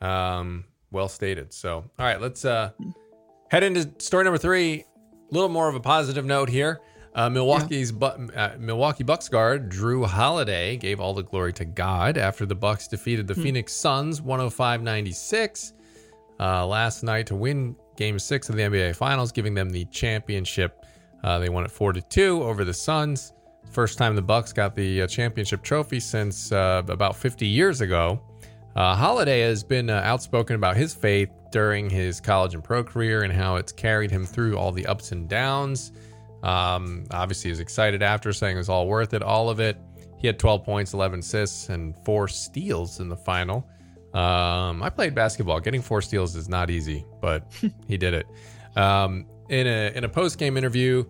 Um, 0.00 0.66
well 0.92 1.08
stated. 1.08 1.52
So, 1.52 1.78
all 1.98 2.06
right, 2.06 2.20
let's 2.20 2.44
uh, 2.44 2.70
head 3.50 3.62
into 3.62 3.90
story 3.98 4.24
number 4.24 4.38
three. 4.38 4.84
A 5.30 5.34
little 5.34 5.48
more 5.48 5.68
of 5.68 5.74
a 5.74 5.80
positive 5.80 6.24
note 6.24 6.48
here. 6.48 6.80
Uh, 7.14 7.30
Milwaukee's 7.30 7.90
bu- 7.92 8.06
uh, 8.36 8.56
Milwaukee 8.58 9.02
Bucks 9.02 9.28
guard 9.28 9.70
Jrue 9.70 10.06
Holiday 10.06 10.76
gave 10.76 11.00
all 11.00 11.14
the 11.14 11.22
glory 11.24 11.52
to 11.54 11.64
God 11.64 12.18
after 12.18 12.44
the 12.44 12.54
Bucks 12.54 12.86
defeated 12.86 13.26
the 13.26 13.34
Phoenix 13.34 13.72
Suns 13.72 14.20
105-96 14.20 15.72
uh, 16.38 16.66
last 16.66 17.02
night 17.02 17.26
to 17.28 17.34
win 17.34 17.74
Game 17.96 18.18
Six 18.18 18.50
of 18.50 18.56
the 18.56 18.62
NBA 18.62 18.94
Finals, 18.96 19.32
giving 19.32 19.54
them 19.54 19.70
the 19.70 19.86
championship. 19.86 20.84
Uh, 21.24 21.38
they 21.38 21.48
won 21.48 21.64
it 21.64 21.70
four 21.70 21.94
to 21.94 22.02
two 22.02 22.42
over 22.42 22.64
the 22.64 22.74
Suns. 22.74 23.32
First 23.70 23.96
time 23.98 24.14
the 24.14 24.22
Bucks 24.22 24.52
got 24.52 24.74
the 24.74 25.02
uh, 25.02 25.06
championship 25.06 25.62
trophy 25.62 26.00
since 26.00 26.52
uh, 26.52 26.82
about 26.88 27.16
50 27.16 27.46
years 27.46 27.80
ago. 27.80 28.20
Uh, 28.76 28.94
Holiday 28.94 29.40
has 29.40 29.64
been 29.64 29.88
uh, 29.88 30.02
outspoken 30.04 30.54
about 30.54 30.76
his 30.76 30.92
faith 30.92 31.30
during 31.50 31.88
his 31.88 32.20
college 32.20 32.52
and 32.52 32.62
pro 32.62 32.84
career 32.84 33.22
and 33.22 33.32
how 33.32 33.56
it's 33.56 33.72
carried 33.72 34.10
him 34.10 34.26
through 34.26 34.58
all 34.58 34.70
the 34.70 34.84
ups 34.84 35.12
and 35.12 35.26
downs. 35.30 35.92
Um, 36.42 37.06
obviously, 37.10 37.48
he 37.48 37.52
was 37.52 37.60
excited 37.60 38.02
after, 38.02 38.34
saying 38.34 38.54
it 38.54 38.58
was 38.58 38.68
all 38.68 38.86
worth 38.86 39.14
it, 39.14 39.22
all 39.22 39.48
of 39.48 39.60
it. 39.60 39.78
He 40.18 40.26
had 40.26 40.38
12 40.38 40.62
points, 40.62 40.92
11 40.92 41.20
assists, 41.20 41.70
and 41.70 41.96
four 42.04 42.28
steals 42.28 43.00
in 43.00 43.08
the 43.08 43.16
final. 43.16 43.66
Um, 44.12 44.82
I 44.82 44.90
played 44.90 45.14
basketball. 45.14 45.58
Getting 45.60 45.80
four 45.80 46.02
steals 46.02 46.36
is 46.36 46.46
not 46.46 46.68
easy, 46.68 47.06
but 47.22 47.50
he 47.88 47.96
did 47.96 48.12
it. 48.12 48.26
Um, 48.76 49.24
in 49.48 49.66
a 49.66 49.92
in 49.94 50.04
a 50.04 50.08
post 50.08 50.38
game 50.38 50.58
interview, 50.58 51.04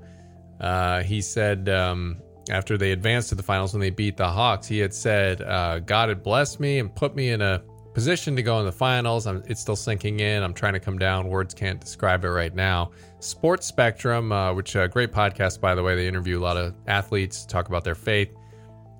uh, 0.60 1.02
he 1.02 1.20
said 1.20 1.68
um, 1.68 2.22
after 2.50 2.78
they 2.78 2.92
advanced 2.92 3.30
to 3.30 3.34
the 3.34 3.42
finals 3.42 3.72
when 3.72 3.80
they 3.80 3.90
beat 3.90 4.16
the 4.16 4.28
Hawks, 4.28 4.66
he 4.66 4.78
had 4.78 4.94
said, 4.94 5.42
uh, 5.42 5.80
"God 5.80 6.08
had 6.08 6.22
blessed 6.22 6.60
me 6.60 6.78
and 6.78 6.94
put 6.94 7.14
me 7.14 7.30
in 7.30 7.40
a 7.40 7.62
position 7.94 8.36
to 8.36 8.42
go 8.42 8.58
in 8.60 8.66
the 8.66 8.72
finals. 8.72 9.26
I'm, 9.26 9.42
it's 9.46 9.60
still 9.60 9.76
sinking 9.76 10.20
in. 10.20 10.42
I'm 10.42 10.54
trying 10.54 10.74
to 10.74 10.80
come 10.80 10.98
down. 10.98 11.28
Words 11.28 11.54
can't 11.54 11.80
describe 11.80 12.24
it 12.24 12.30
right 12.30 12.54
now." 12.54 12.90
Sports 13.20 13.66
Spectrum, 13.66 14.32
uh, 14.32 14.52
which 14.54 14.76
a 14.76 14.88
great 14.88 15.12
podcast 15.12 15.60
by 15.60 15.74
the 15.74 15.82
way, 15.82 15.96
they 15.96 16.06
interview 16.06 16.38
a 16.38 16.42
lot 16.42 16.56
of 16.56 16.74
athletes, 16.86 17.44
talk 17.46 17.68
about 17.68 17.84
their 17.84 17.94
faith 17.94 18.30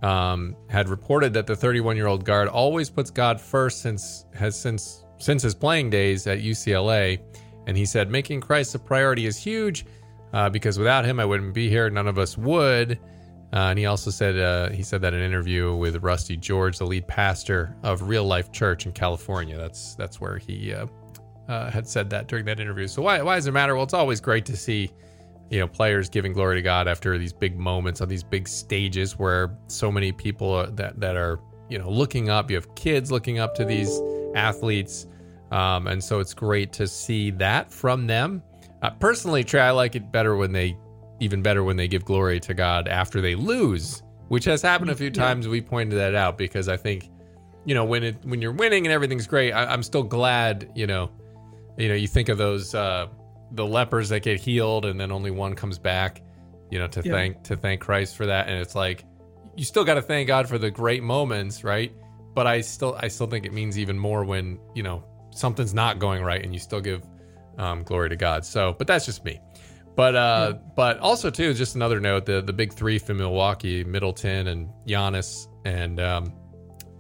um, 0.03 0.57
had 0.69 0.89
reported 0.89 1.33
that 1.35 1.47
the 1.47 1.57
31 1.57 1.97
year 1.97 2.07
old 2.07 2.25
guard 2.25 2.49
always 2.49 2.91
puts 2.91 3.11
God 3.11 3.41
first 3.41 3.81
since 3.81 4.27
has 4.35 4.59
since 4.59 5.05
since 5.19 5.43
his 5.43 5.55
playing 5.55 5.91
days 5.91 6.27
at 6.27 6.41
UCLA, 6.41 7.19
and 7.67 7.77
he 7.77 7.87
said 7.87 8.11
making 8.11 8.41
Christ 8.41 8.75
a 8.75 8.79
priority 8.79 9.27
is 9.27 9.37
huge 9.37 9.87
uh, 10.33 10.51
because 10.51 10.79
without 10.79 11.05
him 11.05 11.19
I 11.19 11.25
wouldn't 11.25 11.55
be 11.55 11.69
here. 11.69 11.89
None 11.91 12.07
of 12.07 12.19
us 12.19 12.37
would. 12.37 12.99
Uh, 13.53 13.71
and 13.71 13.79
he 13.79 13.87
also 13.87 14.11
said 14.11 14.39
uh, 14.39 14.71
he 14.71 14.83
said 14.83 15.01
that 15.03 15.15
in 15.15 15.21
an 15.21 15.25
interview 15.25 15.75
with 15.75 15.97
Rusty 16.03 16.37
George, 16.37 16.79
the 16.79 16.87
lead 16.87 17.07
pastor 17.07 17.77
of 17.83 18.03
Real 18.03 18.25
Life 18.25 18.51
Church 18.53 18.87
in 18.87 18.93
California. 18.93 19.57
That's 19.57 19.95
that's 19.95 20.21
where 20.21 20.39
he 20.39 20.75
uh, 20.75 20.87
uh, 21.49 21.71
had 21.71 21.87
said 21.87 22.11
that 22.11 22.27
during 22.27 22.45
that 22.47 22.59
interview. 22.59 22.89
So 22.89 23.03
why 23.03 23.23
why 23.23 23.37
does 23.37 23.47
it 23.47 23.53
matter? 23.53 23.75
Well, 23.75 23.85
it's 23.85 23.95
always 23.95 24.21
great 24.21 24.45
to 24.47 24.57
see 24.57 24.91
you 25.51 25.61
know 25.61 25.69
players 25.69 26.09
giving 26.09 26.33
glory 26.33 26.57
to 26.57 26.63
God 26.63 26.89
after 26.89 27.17
these 27.19 27.33
big 27.33 27.57
moments 27.57 28.01
on 28.01 28.09
these 28.09 28.25
big 28.25 28.49
stages 28.49 29.19
where 29.19 29.57
so 29.69 29.93
many 29.93 30.11
people 30.13 30.51
are, 30.51 30.67
that 30.67 30.99
that 30.99 31.17
are 31.17 31.39
you 31.69 31.79
know 31.79 31.89
looking 31.89 32.29
up. 32.29 32.51
You 32.51 32.57
have 32.57 32.75
kids 32.75 33.13
looking 33.13 33.39
up 33.39 33.55
to 33.57 33.65
these 33.65 34.01
athletes, 34.35 35.07
um, 35.53 35.87
and 35.87 36.03
so 36.03 36.19
it's 36.19 36.35
great 36.35 36.73
to 36.75 36.89
see 36.89 37.31
that 37.33 37.73
from 37.73 38.07
them. 38.09 38.43
Uh, 38.83 38.91
personally, 38.91 39.45
Tré, 39.45 39.61
I 39.61 39.71
like 39.71 39.95
it 39.95 40.11
better 40.11 40.37
when 40.37 40.53
they 40.53 40.77
even 41.21 41.43
better 41.43 41.65
when 41.65 41.77
they 41.77 41.89
give 41.89 42.05
glory 42.05 42.41
to 42.41 42.55
God 42.55 42.89
after 42.89 43.21
they 43.21 43.35
lose, 43.35 44.03
which 44.29 44.45
has 44.45 44.63
happened 44.63 44.91
a 44.91 44.95
few 44.95 45.07
Yeah. 45.07 45.13
times. 45.13 45.49
We 45.49 45.61
pointed 45.61 45.97
that 45.99 46.15
out 46.15 46.37
because 46.39 46.69
I 46.69 46.77
think 46.77 47.09
you 47.65 47.75
know 47.75 47.85
when 47.85 48.05
it 48.05 48.17
when 48.25 48.41
you're 48.43 48.53
winning 48.53 48.87
and 48.87 48.93
everything's 48.93 49.27
great, 49.27 49.53
I, 49.53 49.67
I'm 49.67 49.83
still 49.83 50.03
glad 50.03 50.71
you 50.75 50.87
know 50.87 51.11
you 51.79 51.89
know 51.89 51.95
you 51.95 52.07
think 52.09 52.29
of 52.29 52.39
those 52.39 52.75
uh 52.75 53.07
the 53.53 53.67
lepers 53.67 54.09
that 54.09 54.21
get 54.21 54.41
healed 54.41 54.85
and 54.87 54.99
then 55.01 55.13
only 55.13 55.31
one 55.31 55.55
comes 55.55 55.79
back 55.79 56.23
you 56.71 56.79
know 56.79 56.89
to 56.89 57.03
Yeah. 57.05 57.13
thank 57.13 57.43
to 57.45 57.57
thank 57.57 57.81
christ 57.81 58.17
for 58.17 58.27
that 58.27 58.49
and 58.49 58.59
it's 58.61 58.75
like 58.75 59.05
you 59.57 59.65
still 59.65 59.85
got 59.85 59.95
to 59.95 60.03
thank 60.03 60.27
god 60.27 60.49
for 60.49 60.59
the 60.59 60.71
great 60.71 61.03
moments 61.03 61.63
right 61.63 61.93
but 62.35 62.47
i 62.49 62.61
still 62.61 62.97
i 62.99 63.07
still 63.09 63.29
think 63.29 63.47
it 63.47 63.53
means 63.53 63.79
even 63.79 63.97
more 63.99 64.25
when 64.25 64.59
you 64.75 64.83
know 64.83 65.05
something's 65.31 65.75
not 65.75 65.99
going 66.01 66.25
right 66.25 66.43
and 66.45 66.53
you 66.55 66.59
still 66.59 66.81
give 66.81 67.03
um, 67.59 67.85
glory 67.85 68.09
to 68.09 68.17
god 68.17 68.45
so 68.45 68.75
but 68.79 68.87
that's 68.89 69.07
just 69.07 69.25
me 69.25 69.39
but 69.97 70.15
uh 70.15 70.53
but 70.77 70.99
also 70.99 71.31
too 71.31 71.53
just 71.55 71.75
another 71.75 71.99
note 71.99 72.27
the 72.27 72.41
the 72.43 72.53
big 72.53 72.73
three 72.73 72.99
from 72.99 73.17
milwaukee 73.17 73.83
middleton 73.83 74.47
and 74.49 74.69
Giannis 74.87 75.49
and 75.65 75.99
um 75.99 76.33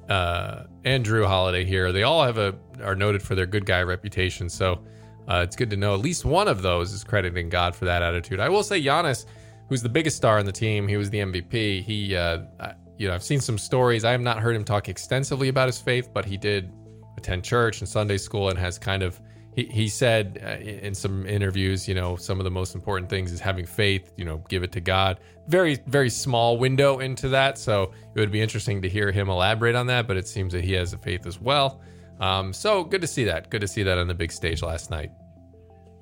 uh, 0.08 0.64
and 0.84 1.04
Jrue 1.04 1.26
Holiday 1.26 1.64
here. 1.64 1.90
They 1.90 2.04
all 2.04 2.22
have 2.22 2.38
a 2.38 2.54
are 2.80 2.94
noted 2.94 3.22
for 3.22 3.34
their 3.34 3.46
good 3.46 3.66
guy 3.66 3.82
reputation. 3.82 4.48
So 4.48 4.84
uh, 5.28 5.40
it's 5.44 5.56
good 5.56 5.70
to 5.70 5.76
know 5.76 5.94
at 5.94 6.00
least 6.00 6.24
one 6.24 6.46
of 6.46 6.62
those 6.62 6.92
is 6.92 7.02
crediting 7.02 7.48
God 7.48 7.74
for 7.74 7.86
that 7.86 8.02
attitude. 8.02 8.38
I 8.38 8.48
will 8.48 8.62
say 8.62 8.80
Giannis, 8.80 9.26
who's 9.68 9.82
the 9.82 9.88
biggest 9.88 10.16
star 10.16 10.38
on 10.38 10.46
the 10.46 10.52
team, 10.52 10.86
he 10.86 10.96
was 10.96 11.10
the 11.10 11.18
MVP. 11.18 11.82
He, 11.82 12.14
uh, 12.14 12.42
I- 12.60 12.74
you 12.98 13.08
know, 13.08 13.14
I've 13.14 13.22
seen 13.22 13.40
some 13.40 13.58
stories. 13.58 14.04
I 14.04 14.12
have 14.12 14.20
not 14.22 14.38
heard 14.38 14.54
him 14.56 14.64
talk 14.64 14.88
extensively 14.88 15.48
about 15.48 15.66
his 15.66 15.78
faith, 15.78 16.08
but 16.14 16.24
he 16.24 16.36
did 16.36 16.72
attend 17.18 17.42
church 17.44 17.80
and 17.80 17.88
Sunday 17.88 18.16
school 18.16 18.48
and 18.48 18.58
has 18.58 18.78
kind 18.78 19.02
of. 19.02 19.20
He, 19.56 19.64
he 19.64 19.88
said 19.88 20.40
uh, 20.44 20.62
in 20.62 20.94
some 20.94 21.26
interviews, 21.26 21.88
you 21.88 21.94
know, 21.94 22.14
some 22.16 22.38
of 22.38 22.44
the 22.44 22.50
most 22.50 22.74
important 22.74 23.08
things 23.08 23.32
is 23.32 23.40
having 23.40 23.64
faith, 23.64 24.12
you 24.16 24.26
know, 24.26 24.44
give 24.48 24.62
it 24.62 24.70
to 24.72 24.80
God. 24.82 25.18
Very, 25.48 25.78
very 25.86 26.10
small 26.10 26.58
window 26.58 26.98
into 26.98 27.30
that. 27.30 27.56
So 27.56 27.94
it 28.14 28.20
would 28.20 28.30
be 28.30 28.42
interesting 28.42 28.82
to 28.82 28.88
hear 28.88 29.10
him 29.10 29.30
elaborate 29.30 29.74
on 29.74 29.86
that, 29.86 30.06
but 30.06 30.18
it 30.18 30.28
seems 30.28 30.52
that 30.52 30.62
he 30.62 30.74
has 30.74 30.92
a 30.92 30.98
faith 30.98 31.26
as 31.26 31.40
well. 31.40 31.80
Um, 32.20 32.52
so 32.52 32.84
good 32.84 33.00
to 33.00 33.06
see 33.06 33.24
that. 33.24 33.50
Good 33.50 33.62
to 33.62 33.68
see 33.68 33.82
that 33.82 33.96
on 33.96 34.06
the 34.08 34.14
big 34.14 34.30
stage 34.30 34.62
last 34.62 34.90
night. 34.90 35.10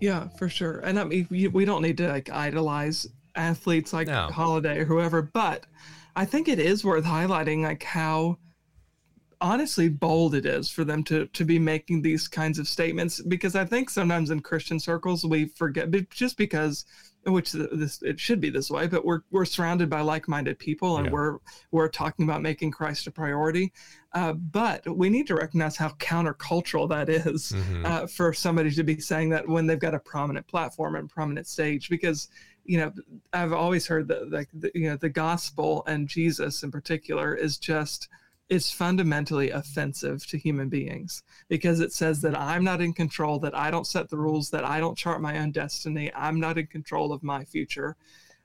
Yeah, 0.01 0.29
for 0.37 0.49
sure. 0.49 0.81
And 0.81 0.99
I 0.99 1.05
mean, 1.05 1.29
we, 1.31 1.47
we 1.47 1.65
don't 1.65 1.81
need 1.81 1.97
to 1.99 2.09
like 2.09 2.31
idolize 2.31 3.07
athletes 3.37 3.93
like 3.93 4.09
No. 4.09 4.29
Holiday 4.33 4.79
or 4.79 4.85
whoever, 4.85 5.23
but 5.23 5.65
I 6.17 6.25
think 6.25 6.49
it 6.49 6.59
is 6.59 6.85
worth 6.85 7.05
highlighting 7.05 7.63
like 7.63 7.85
how 7.85 8.39
honestly 9.45 9.91
bold 9.91 10.35
it 10.35 10.47
is 10.47 10.71
for 10.71 10.85
them 10.85 11.05
to 11.05 11.27
to 11.27 11.45
be 11.45 11.59
making 11.59 12.01
these 12.01 12.27
kinds 12.27 12.59
of 12.59 12.67
statements 12.67 13.21
because 13.21 13.55
I 13.55 13.65
think 13.67 13.91
sometimes 13.91 14.31
in 14.31 14.41
Christian 14.41 14.81
circles 14.81 15.23
we 15.25 15.45
forget 15.47 15.91
just 16.09 16.39
because 16.39 16.87
which 17.27 17.53
this 17.53 18.01
it 18.03 18.19
should 18.19 18.41
be 18.41 18.49
this 18.49 18.71
way 18.71 18.87
but 18.87 19.05
we're 19.05 19.21
we're 19.31 19.45
surrounded 19.45 19.91
by 19.91 20.01
like-minded 20.01 20.59
people 20.59 20.97
and 20.97 21.07
Yeah. 21.07 21.13
we're 21.13 21.39
we're 21.73 21.89
talking 21.89 22.25
about 22.25 22.41
making 22.41 22.71
Christ 22.71 23.07
a 23.07 23.11
priority 23.11 23.71
uh, 24.13 24.33
but 24.33 24.81
we 24.97 25.11
need 25.11 25.27
to 25.27 25.35
recognize 25.35 25.77
how 25.77 25.91
countercultural 25.91 26.89
that 26.89 27.09
is 27.11 27.53
Mhm. 27.53 27.85
uh, 27.85 28.07
for 28.07 28.33
somebody 28.33 28.71
to 28.71 28.83
be 28.83 28.99
saying 28.99 29.29
that 29.31 29.47
when 29.47 29.67
they've 29.67 29.79
got 29.79 29.95
a 29.95 29.99
prominent 30.01 30.47
platform 30.47 30.97
and 30.97 31.11
prominent 31.11 31.47
stage 31.47 31.91
because 31.91 32.29
you 32.65 32.79
know 32.79 32.91
i've 33.35 33.53
always 33.53 33.87
heard 33.87 34.09
that 34.09 34.31
like 34.31 34.49
you 34.75 34.89
know 34.89 34.97
the 34.97 35.09
gospel 35.11 35.83
and 35.87 36.09
jesus 36.09 36.63
in 36.63 36.71
particular 36.71 37.35
is 37.35 37.59
just 37.59 38.09
it's 38.49 38.71
fundamentally 38.71 39.51
offensive 39.51 40.27
to 40.27 40.37
human 40.37 40.69
beings 40.69 41.23
because 41.49 41.81
it 41.81 41.93
says 41.93 42.21
that 42.21 42.39
i'm 42.39 42.63
not 42.63 42.81
in 42.81 42.93
control 42.93 43.39
that 43.39 43.55
i 43.55 43.71
don't 43.71 43.87
set 43.87 44.09
the 44.11 44.19
rules 44.19 44.51
that 44.51 44.65
i 44.65 44.79
don't 44.79 44.99
chart 44.99 45.21
my 45.21 45.39
own 45.39 45.51
destiny 45.51 46.13
i'm 46.15 46.39
not 46.39 46.59
in 46.59 46.67
control 46.67 47.13
of 47.13 47.23
my 47.23 47.45
future 47.45 47.97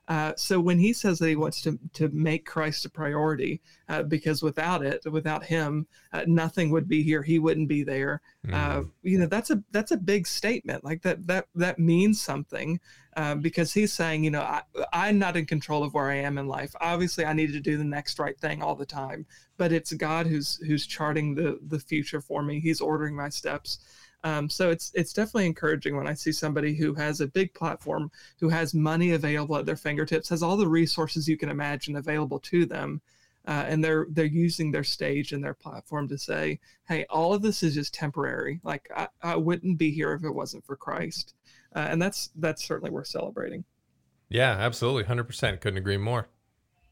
uh, 0.10 0.34
so 0.36 0.60
when 0.60 0.80
he 0.80 0.92
says 0.92 1.20
that 1.20 1.30
he 1.30 1.36
wants 1.36 1.62
to 1.62 1.80
to 1.94 2.10
make 2.10 2.46
Christ 2.46 2.84
a 2.86 2.90
priority, 2.90 3.62
uh, 3.88 4.04
because 4.04 4.42
without 4.42 4.84
it, 4.84 5.02
without 5.12 5.44
him, 5.46 5.86
uh, 6.12 6.24
nothing 6.26 6.72
would 6.72 6.88
be 6.88 7.04
here. 7.04 7.22
He 7.22 7.38
wouldn't 7.40 7.70
be 7.70 7.84
there. 7.84 8.22
Uh, 8.52 8.82
Mhm. 8.82 8.92
you 9.04 9.20
know 9.20 9.28
that's 9.28 9.52
a 9.52 9.64
that's 9.72 9.92
a 9.92 9.98
big 9.98 10.26
statement. 10.26 10.84
Like 10.84 11.04
that 11.04 11.28
that 11.28 11.48
that 11.56 11.78
means 11.78 12.20
something 12.20 12.80
uh, 13.16 13.36
because 13.36 13.74
he's 13.74 13.94
saying 13.94 14.24
you 14.24 14.32
know 14.32 14.42
I, 14.42 14.62
i'm 14.94 15.20
not 15.20 15.36
in 15.36 15.46
control 15.46 15.84
of 15.84 15.94
where 15.94 16.10
i 16.10 16.16
am 16.16 16.38
in 16.38 16.48
life. 16.48 16.74
Obviously 16.80 17.26
i 17.26 17.34
need 17.34 17.52
to 17.54 17.60
do 17.60 17.76
the 17.78 17.84
next 17.84 18.18
right 18.20 18.40
thing 18.40 18.62
all 18.64 18.76
the 18.76 18.86
time 18.86 19.26
but 19.58 19.72
it's 19.72 19.92
god 19.94 20.26
who's 20.28 20.58
who's 20.68 20.88
charting 20.88 21.36
the 21.36 21.60
the 21.68 21.80
future 21.80 22.22
for 22.22 22.42
me. 22.44 22.60
He's 22.60 22.80
ordering 22.82 23.16
my 23.16 23.30
steps 23.30 23.80
Um, 24.24 24.50
so 24.50 24.70
it's 24.70 24.92
it's 24.94 25.14
definitely 25.14 25.46
encouraging 25.46 25.96
when 25.96 26.08
I 26.08 26.14
see 26.14 26.32
somebody 26.32 26.76
who 26.76 26.94
has 26.96 27.22
a 27.22 27.28
big 27.28 27.54
platform, 27.54 28.12
who 28.40 28.50
has 28.50 28.74
money 28.74 29.12
available 29.12 29.56
at 29.56 29.66
their 29.66 29.76
fingertips, 29.76 30.30
has 30.30 30.44
all 30.44 30.58
the 30.58 30.68
resources 30.68 31.28
you 31.28 31.38
can 31.38 31.50
imagine 31.50 31.96
available 31.96 32.40
to 32.40 32.66
them, 32.66 33.02
uh, 33.48 33.64
and 33.68 33.84
they're 33.84 34.08
they're 34.10 34.26
using 34.26 34.72
their 34.72 34.84
stage 34.84 35.32
and 35.32 35.44
their 35.44 35.54
platform 35.54 36.08
to 36.10 36.18
say, 36.18 36.60
"Hey, 36.88 37.06
all 37.10 37.34
of 37.34 37.42
this 37.42 37.64
is 37.64 37.76
just 37.76 37.94
temporary. 37.94 38.60
Like 38.64 38.90
I, 38.96 39.08
I 39.22 39.36
wouldn't 39.38 39.78
be 39.78 39.92
here 39.92 40.14
if 40.14 40.24
it 40.24 40.32
wasn't 40.32 40.66
for 40.66 40.76
Christ," 40.76 41.36
uh, 41.76 41.88
and 41.90 42.02
that's 42.02 42.30
that's 42.36 42.66
certainly 42.66 42.92
worth 42.92 43.08
celebrating. 43.08 43.64
Yeah, 44.28 44.52
absolutely, 44.52 45.06
hundred 45.06 45.26
percent. 45.26 45.62
Couldn't 45.62 45.80
agree 45.80 45.98
more. 45.98 46.28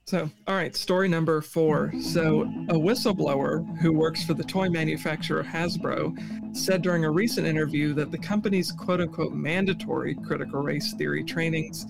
So, 0.08 0.32
all 0.48 0.56
right, 0.56 0.74
story 0.74 1.10
number 1.10 1.42
four. 1.42 1.92
So, 2.00 2.44
a 2.70 2.76
whistleblower 2.76 3.78
who 3.80 3.92
works 3.92 4.24
for 4.24 4.34
the 4.34 4.44
toy 4.46 4.70
manufacturer 4.70 5.44
Hasbro 5.44 6.56
said 6.56 6.82
during 6.82 7.04
a 7.04 7.12
recent 7.12 7.46
interview 7.46 7.94
that 7.96 8.12
the 8.12 8.18
company's 8.18 8.72
quote 8.72 9.02
unquote 9.02 9.34
mandatory 9.34 10.16
critical 10.16 10.62
race 10.62 10.94
theory 10.94 11.26
trainings 11.26 11.88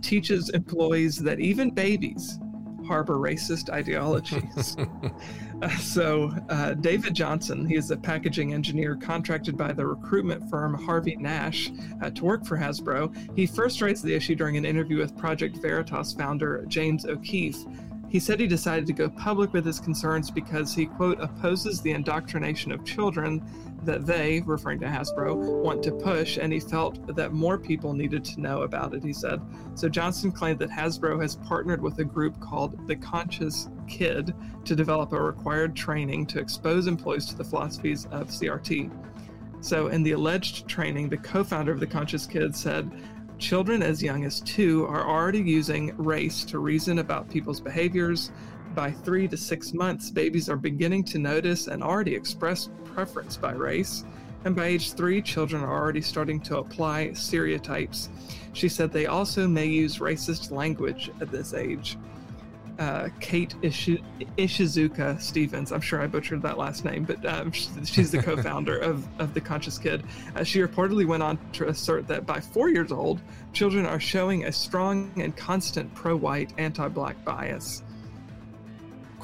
teaches 0.00 0.48
employees 0.48 1.18
that 1.18 1.40
even 1.40 1.70
babies 1.70 2.38
harbor 2.88 3.16
racist 3.16 3.70
ideologies. 3.70 4.76
uh, 5.62 5.68
so, 5.76 6.32
uh, 6.48 6.74
David 6.74 7.14
Johnson, 7.14 7.66
he 7.66 7.76
is 7.76 7.90
a 7.90 7.96
packaging 7.96 8.54
engineer 8.54 8.96
contracted 8.96 9.56
by 9.56 9.72
the 9.72 9.86
recruitment 9.86 10.48
firm 10.50 10.74
Harvey 10.74 11.16
Nash 11.16 11.70
uh, 12.02 12.10
to 12.10 12.24
work 12.24 12.44
for 12.44 12.56
Hasbro. 12.56 13.14
He 13.36 13.46
first 13.46 13.80
raised 13.82 14.02
the 14.02 14.14
issue 14.14 14.34
during 14.34 14.56
an 14.56 14.64
interview 14.64 14.98
with 14.98 15.16
Project 15.16 15.58
Veritas 15.58 16.14
founder 16.14 16.64
James 16.66 17.04
O'Keefe. 17.04 17.64
He 18.08 18.18
said 18.18 18.40
he 18.40 18.46
decided 18.46 18.86
to 18.86 18.94
go 18.94 19.10
public 19.10 19.52
with 19.52 19.66
his 19.66 19.78
concerns 19.78 20.30
because 20.30 20.74
he, 20.74 20.86
quote, 20.86 21.20
opposes 21.20 21.82
the 21.82 21.90
indoctrination 21.90 22.72
of 22.72 22.84
children 22.84 23.44
that 23.84 24.06
they, 24.06 24.42
referring 24.46 24.80
to 24.80 24.86
Hasbro, 24.86 25.34
want 25.62 25.82
to 25.82 25.92
push, 25.92 26.38
and 26.38 26.52
he 26.52 26.58
felt 26.58 27.14
that 27.14 27.32
more 27.32 27.58
people 27.58 27.92
needed 27.92 28.24
to 28.24 28.40
know 28.40 28.62
about 28.62 28.94
it, 28.94 29.04
he 29.04 29.12
said. 29.12 29.40
So 29.74 29.88
Johnson 29.88 30.32
claimed 30.32 30.58
that 30.60 30.70
Hasbro 30.70 31.20
has 31.20 31.36
partnered 31.36 31.82
with 31.82 31.98
a 31.98 32.04
group 32.04 32.40
called 32.40 32.88
The 32.88 32.96
Conscious 32.96 33.68
Kid 33.86 34.34
to 34.64 34.74
develop 34.74 35.12
a 35.12 35.20
required 35.20 35.76
training 35.76 36.26
to 36.26 36.38
expose 36.38 36.86
employees 36.86 37.26
to 37.26 37.36
the 37.36 37.44
philosophies 37.44 38.06
of 38.06 38.28
CRT. 38.28 38.90
So, 39.60 39.88
in 39.88 40.04
the 40.04 40.12
alleged 40.12 40.68
training, 40.68 41.08
the 41.08 41.16
co 41.16 41.42
founder 41.42 41.72
of 41.72 41.80
The 41.80 41.86
Conscious 41.86 42.26
Kid 42.26 42.54
said, 42.54 42.90
Children 43.38 43.82
as 43.84 44.02
young 44.02 44.24
as 44.24 44.40
two 44.40 44.84
are 44.86 45.08
already 45.08 45.38
using 45.38 45.96
race 45.96 46.44
to 46.46 46.58
reason 46.58 46.98
about 46.98 47.30
people's 47.30 47.60
behaviors, 47.60 48.32
by 48.74 48.90
three 48.90 49.28
to 49.28 49.36
six 49.36 49.72
months, 49.72 50.10
babies 50.10 50.48
are 50.48 50.56
beginning 50.56 51.04
to 51.04 51.18
notice 51.18 51.68
and 51.68 51.82
already 51.82 52.14
express 52.14 52.68
preference 52.84 53.36
by 53.36 53.52
race. 53.52 54.04
And 54.44 54.54
by 54.54 54.66
age 54.66 54.92
three, 54.92 55.22
children 55.22 55.62
are 55.62 55.72
already 55.72 56.00
starting 56.00 56.40
to 56.42 56.58
apply 56.58 57.12
stereotypes. 57.12 58.08
She 58.52 58.68
said 58.68 58.92
they 58.92 59.06
also 59.06 59.46
may 59.46 59.66
use 59.66 59.98
racist 59.98 60.50
language 60.50 61.10
at 61.20 61.30
this 61.30 61.54
age. 61.54 61.96
Uh, 62.78 63.08
Kate 63.18 63.54
Ishi- 63.62 64.04
Ishizuka 64.36 65.20
Stevens, 65.20 65.72
I'm 65.72 65.80
sure 65.80 66.00
I 66.00 66.06
butchered 66.06 66.42
that 66.42 66.58
last 66.58 66.84
name, 66.84 67.04
but 67.04 67.24
um, 67.26 67.50
she's 67.50 68.12
the 68.12 68.22
co 68.22 68.40
founder 68.40 68.78
of, 68.90 69.06
of 69.20 69.34
The 69.34 69.40
Conscious 69.40 69.78
Kid. 69.78 70.04
Uh, 70.36 70.44
she 70.44 70.60
reportedly 70.60 71.04
went 71.04 71.22
on 71.22 71.38
to 71.54 71.68
assert 71.68 72.06
that 72.06 72.24
by 72.24 72.38
four 72.40 72.68
years 72.68 72.92
old, 72.92 73.20
children 73.52 73.84
are 73.84 73.98
showing 73.98 74.44
a 74.44 74.52
strong 74.52 75.10
and 75.16 75.36
constant 75.36 75.92
pro 75.94 76.14
white, 76.14 76.52
anti 76.56 76.86
black 76.88 77.24
bias 77.24 77.82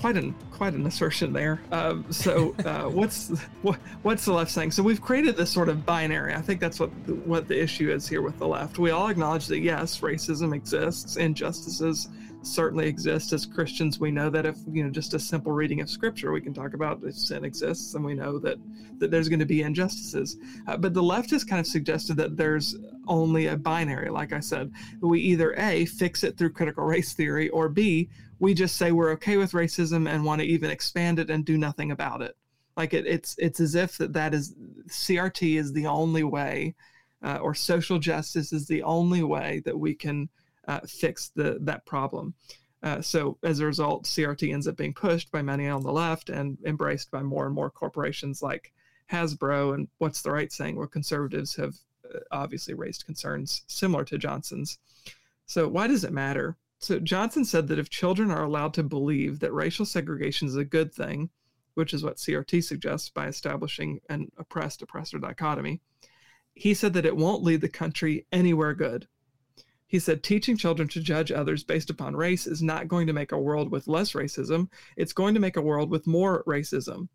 quite 0.04 0.16
an 0.18 0.34
quite 0.50 0.74
an 0.74 0.86
assertion 0.86 1.32
there. 1.32 1.62
Um, 1.72 2.04
so 2.10 2.54
uh, 2.66 2.82
what's 2.90 3.30
what, 3.62 3.78
what's 4.02 4.26
the 4.26 4.34
left 4.34 4.50
saying? 4.50 4.72
So 4.72 4.82
we've 4.82 5.00
created 5.00 5.34
this 5.34 5.50
sort 5.50 5.70
of 5.70 5.86
binary. 5.86 6.34
I 6.34 6.42
think 6.42 6.60
that's 6.60 6.78
what 6.78 6.90
the, 7.06 7.14
what 7.14 7.48
the 7.48 7.58
issue 7.58 7.90
is 7.90 8.06
here 8.06 8.20
with 8.20 8.38
the 8.38 8.46
left. 8.46 8.78
We 8.78 8.90
all 8.90 9.08
acknowledge 9.08 9.46
that 9.46 9.60
yes, 9.60 10.00
racism 10.00 10.54
exists, 10.54 11.16
injustices 11.16 12.08
certainly 12.46 12.86
exist. 12.86 13.32
As 13.32 13.46
Christians, 13.46 13.98
we 13.98 14.10
know 14.10 14.30
that 14.30 14.46
if 14.46 14.56
you 14.70 14.84
know 14.84 14.90
just 14.90 15.14
a 15.14 15.18
simple 15.18 15.52
reading 15.52 15.80
of 15.80 15.90
Scripture, 15.90 16.32
we 16.32 16.40
can 16.40 16.54
talk 16.54 16.74
about 16.74 17.02
if 17.02 17.14
sin 17.14 17.44
exists, 17.44 17.94
and 17.94 18.04
we 18.04 18.14
know 18.14 18.38
that 18.38 18.58
that 18.98 19.10
there's 19.10 19.28
going 19.28 19.38
to 19.40 19.46
be 19.46 19.62
injustices. 19.62 20.36
Uh, 20.66 20.76
but 20.76 20.94
the 20.94 21.02
left 21.02 21.30
has 21.30 21.44
kind 21.44 21.60
of 21.60 21.66
suggested 21.66 22.16
that 22.16 22.36
there's 22.36 22.76
only 23.06 23.46
a 23.46 23.56
binary. 23.56 24.10
Like 24.10 24.32
I 24.32 24.40
said, 24.40 24.72
we 25.00 25.20
either 25.20 25.54
a 25.54 25.86
fix 25.86 26.24
it 26.24 26.36
through 26.36 26.50
critical 26.50 26.84
race 26.84 27.12
theory, 27.12 27.48
or 27.50 27.68
b 27.68 28.08
we 28.40 28.52
just 28.52 28.76
say 28.76 28.92
we're 28.92 29.12
okay 29.12 29.36
with 29.36 29.52
racism 29.52 30.08
and 30.08 30.24
want 30.24 30.40
to 30.40 30.46
even 30.46 30.70
expand 30.70 31.18
it 31.18 31.30
and 31.30 31.44
do 31.44 31.56
nothing 31.56 31.92
about 31.92 32.20
it 32.20 32.36
like 32.76 32.94
it, 32.94 33.06
it's 33.06 33.36
it's 33.38 33.60
as 33.60 33.74
if 33.74 33.96
that 33.98 34.12
that 34.12 34.34
is 34.34 34.54
crt 34.88 35.56
is 35.56 35.72
the 35.72 35.86
only 35.86 36.24
way 36.24 36.74
uh, 37.22 37.38
or 37.38 37.54
social 37.54 37.98
justice 37.98 38.52
is 38.52 38.66
the 38.66 38.82
only 38.82 39.22
way 39.22 39.62
that 39.64 39.78
we 39.78 39.94
can 39.94 40.28
uh, 40.68 40.80
fix 40.80 41.30
the 41.34 41.58
that 41.60 41.84
problem. 41.86 42.34
Uh, 42.82 43.00
so 43.00 43.38
as 43.42 43.60
a 43.60 43.66
result 43.66 44.04
crt 44.04 44.52
ends 44.52 44.68
up 44.68 44.76
being 44.76 44.92
pushed 44.92 45.32
by 45.32 45.40
many 45.40 45.68
on 45.68 45.82
the 45.82 45.92
left 45.92 46.28
and 46.28 46.58
embraced 46.66 47.10
by 47.10 47.22
more 47.22 47.46
and 47.46 47.54
more 47.54 47.70
corporations 47.70 48.42
like 48.42 48.72
hasbro. 49.10 49.74
And 49.74 49.88
what's 49.98 50.22
the 50.22 50.30
right 50.30 50.52
saying? 50.52 50.76
Where 50.76 50.86
conservatives 50.86 51.56
have 51.56 51.74
uh, 52.04 52.18
obviously 52.30 52.74
raised 52.74 53.06
concerns 53.06 53.62
similar 53.66 54.04
to 54.04 54.18
johnson's. 54.18 54.78
So 55.46 55.68
why 55.68 55.86
does 55.86 56.04
it 56.04 56.12
matter? 56.12 56.56
So 56.84 56.98
Johnson 56.98 57.46
said 57.46 57.68
that 57.68 57.78
if 57.78 57.88
children 57.88 58.30
are 58.30 58.44
allowed 58.44 58.74
to 58.74 58.82
believe 58.82 59.40
that 59.40 59.54
racial 59.54 59.86
segregation 59.86 60.48
is 60.48 60.56
a 60.56 60.66
good 60.66 60.92
thing, 60.92 61.30
which 61.72 61.94
is 61.94 62.04
what 62.04 62.18
CRT 62.18 62.62
suggests 62.62 63.08
by 63.08 63.26
establishing 63.26 64.00
an 64.10 64.30
oppressed 64.36 64.82
oppressor 64.82 65.18
dichotomy, 65.18 65.80
he 66.54 66.74
said 66.74 66.92
that 66.92 67.06
it 67.06 67.16
won't 67.16 67.42
lead 67.42 67.62
the 67.62 67.70
country 67.70 68.26
anywhere 68.32 68.74
good. 68.74 69.08
He 69.94 70.00
said 70.00 70.24
teaching 70.24 70.56
children 70.56 70.88
to 70.88 71.00
judge 71.00 71.30
others 71.30 71.62
based 71.62 71.88
upon 71.88 72.16
race 72.16 72.48
is 72.48 72.60
not 72.60 72.88
going 72.88 73.06
to 73.06 73.12
make 73.12 73.30
a 73.30 73.38
world 73.38 73.70
with 73.70 73.86
less 73.86 74.10
racism, 74.10 74.68
it's 74.96 75.12
going 75.12 75.34
to 75.34 75.40
make 75.40 75.56
a 75.56 75.62
world 75.62 75.88
with 75.88 76.08
more 76.08 76.42
racism. 76.48 77.06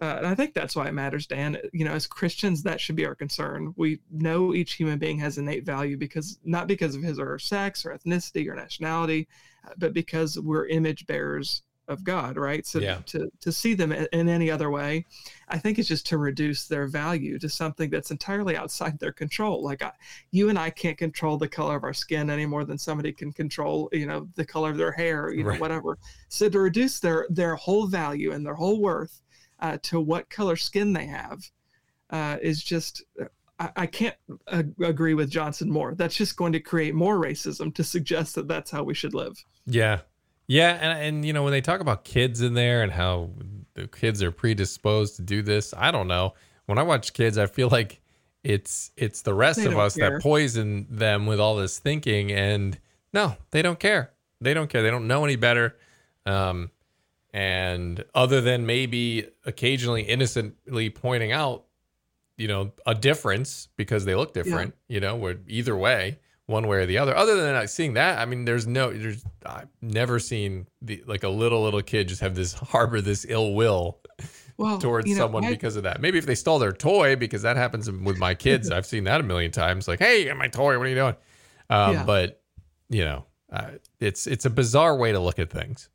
Uh, 0.00 0.14
and 0.18 0.26
I 0.28 0.36
think 0.36 0.54
that's 0.54 0.76
why 0.76 0.86
it 0.86 0.94
matters, 0.94 1.26
Dan. 1.26 1.58
You 1.72 1.84
know, 1.84 1.94
as 1.94 2.06
Christians, 2.06 2.62
that 2.62 2.80
should 2.80 2.94
be 2.94 3.06
our 3.06 3.16
concern. 3.16 3.74
We 3.76 3.98
know 4.08 4.54
each 4.54 4.74
human 4.74 5.00
being 5.00 5.18
has 5.18 5.36
innate 5.36 5.66
value 5.66 5.96
because 5.96 6.38
not 6.44 6.68
because 6.68 6.94
of 6.94 7.02
his 7.02 7.18
or 7.18 7.26
her 7.26 7.40
sex 7.40 7.84
or 7.84 7.90
ethnicity 7.90 8.48
or 8.48 8.54
nationality, 8.54 9.26
uh, 9.66 9.72
but 9.76 9.92
because 9.92 10.38
we're 10.38 10.68
image 10.68 11.08
bearers 11.08 11.64
of 11.88 12.04
God, 12.04 12.36
right? 12.36 12.66
So 12.66 12.78
yeah. 12.78 12.98
to 13.06 13.30
to 13.40 13.52
see 13.52 13.74
them 13.74 13.92
in 13.92 14.28
any 14.28 14.50
other 14.50 14.70
way, 14.70 15.04
I 15.48 15.58
think 15.58 15.78
it's 15.78 15.88
just 15.88 16.06
to 16.06 16.18
reduce 16.18 16.66
their 16.66 16.86
value 16.86 17.38
to 17.38 17.48
something 17.48 17.90
that's 17.90 18.10
entirely 18.10 18.56
outside 18.56 18.98
their 18.98 19.12
control. 19.12 19.62
Like 19.62 19.82
I, 19.82 19.92
you 20.30 20.48
and 20.48 20.58
I 20.58 20.70
can't 20.70 20.96
control 20.98 21.36
the 21.36 21.48
color 21.48 21.76
of 21.76 21.84
our 21.84 21.94
skin 21.94 22.30
any 22.30 22.46
more 22.46 22.64
than 22.64 22.78
somebody 22.78 23.12
can 23.12 23.32
control, 23.32 23.88
you 23.92 24.06
know, 24.06 24.28
the 24.34 24.44
color 24.44 24.70
of 24.70 24.76
their 24.76 24.92
hair, 24.92 25.32
you 25.32 25.44
know, 25.44 25.54
whatever. 25.54 25.98
So 26.28 26.48
to 26.48 26.60
reduce 26.60 27.00
their 27.00 27.26
their 27.30 27.56
whole 27.56 27.86
value 27.86 28.32
and 28.32 28.44
their 28.44 28.54
whole 28.54 28.80
worth 28.80 29.20
uh, 29.60 29.78
to 29.82 30.00
what 30.00 30.30
color 30.30 30.56
skin 30.56 30.92
they 30.92 31.06
have 31.06 31.40
uh, 32.10 32.36
is 32.42 32.62
just 32.62 33.04
I, 33.58 33.70
I 33.76 33.86
can't 33.86 34.16
uh, 34.48 34.62
agree 34.82 35.14
with 35.14 35.30
Johnson 35.30 35.70
more. 35.70 35.94
That's 35.94 36.16
just 36.16 36.36
going 36.36 36.52
to 36.52 36.60
create 36.60 36.94
more 36.94 37.18
racism 37.18 37.74
to 37.74 37.84
suggest 37.84 38.34
that 38.34 38.48
that's 38.48 38.70
how 38.70 38.82
we 38.82 38.94
should 38.94 39.14
live. 39.14 39.36
Yeah, 39.66 40.00
yeah, 40.46 40.78
and 40.80 40.98
and 40.98 41.24
you 41.24 41.32
know 41.32 41.42
when 41.42 41.52
they 41.52 41.60
talk 41.60 41.80
about 41.80 42.04
kids 42.04 42.40
in 42.40 42.54
there 42.54 42.82
and 42.82 42.92
how 42.92 43.30
the 43.74 43.88
kids 43.88 44.22
are 44.22 44.30
predisposed 44.30 45.16
to 45.16 45.22
do 45.22 45.42
this, 45.42 45.72
I 45.76 45.90
don't 45.90 46.08
know. 46.08 46.34
When 46.66 46.78
I 46.78 46.82
watch 46.82 47.12
kids, 47.12 47.38
I 47.38 47.46
feel 47.46 47.68
like 47.68 48.00
it's 48.44 48.90
it's 48.96 49.22
the 49.22 49.34
rest 49.34 49.60
they 49.60 49.66
of 49.66 49.78
us 49.78 49.96
care. 49.96 50.10
that 50.10 50.22
poison 50.22 50.86
them 50.90 51.26
with 51.26 51.40
all 51.40 51.56
this 51.56 51.78
thinking, 51.78 52.32
and 52.32 52.78
no, 53.12 53.36
they 53.50 53.62
don't 53.62 53.78
care. 53.78 54.12
They 54.40 54.54
don't 54.54 54.68
care. 54.68 54.82
They 54.82 54.90
don't 54.90 55.06
know 55.06 55.24
any 55.24 55.36
better. 55.36 55.76
Um, 56.26 56.70
and 57.32 58.04
other 58.14 58.40
than 58.40 58.66
maybe 58.66 59.26
occasionally 59.46 60.02
innocently 60.02 60.90
pointing 60.90 61.32
out, 61.32 61.64
you 62.36 62.48
know, 62.48 62.72
a 62.84 62.94
difference 62.94 63.68
because 63.76 64.04
they 64.04 64.14
look 64.14 64.34
different, 64.34 64.74
yeah. 64.88 64.94
you 64.94 65.00
know, 65.00 65.16
where 65.16 65.38
either 65.46 65.76
way, 65.76 66.18
one 66.52 66.68
way 66.68 66.78
or 66.78 66.86
the 66.86 66.98
other. 66.98 67.16
Other 67.16 67.34
than 67.34 67.66
seeing 67.66 67.94
that, 67.94 68.18
I 68.18 68.24
mean, 68.24 68.44
there's 68.44 68.66
no, 68.66 68.92
there's, 68.92 69.24
I've 69.44 69.68
never 69.80 70.20
seen 70.20 70.68
the 70.80 71.02
like 71.06 71.24
a 71.24 71.28
little 71.28 71.62
little 71.62 71.82
kid 71.82 72.08
just 72.08 72.20
have 72.20 72.34
this 72.34 72.52
harbor 72.52 73.00
this 73.00 73.26
ill 73.28 73.54
will 73.54 73.98
well, 74.56 74.78
towards 74.78 75.08
you 75.08 75.16
know, 75.16 75.22
someone 75.22 75.44
I, 75.44 75.50
because 75.50 75.76
of 75.76 75.82
that. 75.82 76.00
Maybe 76.00 76.18
if 76.18 76.26
they 76.26 76.34
stole 76.34 76.58
their 76.58 76.72
toy, 76.72 77.16
because 77.16 77.42
that 77.42 77.56
happens 77.56 77.90
with 77.90 78.18
my 78.18 78.34
kids. 78.34 78.70
I've 78.70 78.86
seen 78.86 79.04
that 79.04 79.20
a 79.20 79.24
million 79.24 79.50
times. 79.50 79.88
Like, 79.88 79.98
hey, 79.98 80.32
my 80.34 80.48
toy, 80.48 80.78
what 80.78 80.86
are 80.86 80.90
you 80.90 80.94
doing? 80.94 81.16
Um, 81.70 81.94
yeah. 81.94 82.04
But 82.04 82.42
you 82.88 83.04
know, 83.04 83.24
uh, 83.50 83.70
it's 83.98 84.26
it's 84.26 84.44
a 84.44 84.50
bizarre 84.50 84.96
way 84.96 85.12
to 85.12 85.18
look 85.18 85.38
at 85.38 85.50
things. 85.50 85.88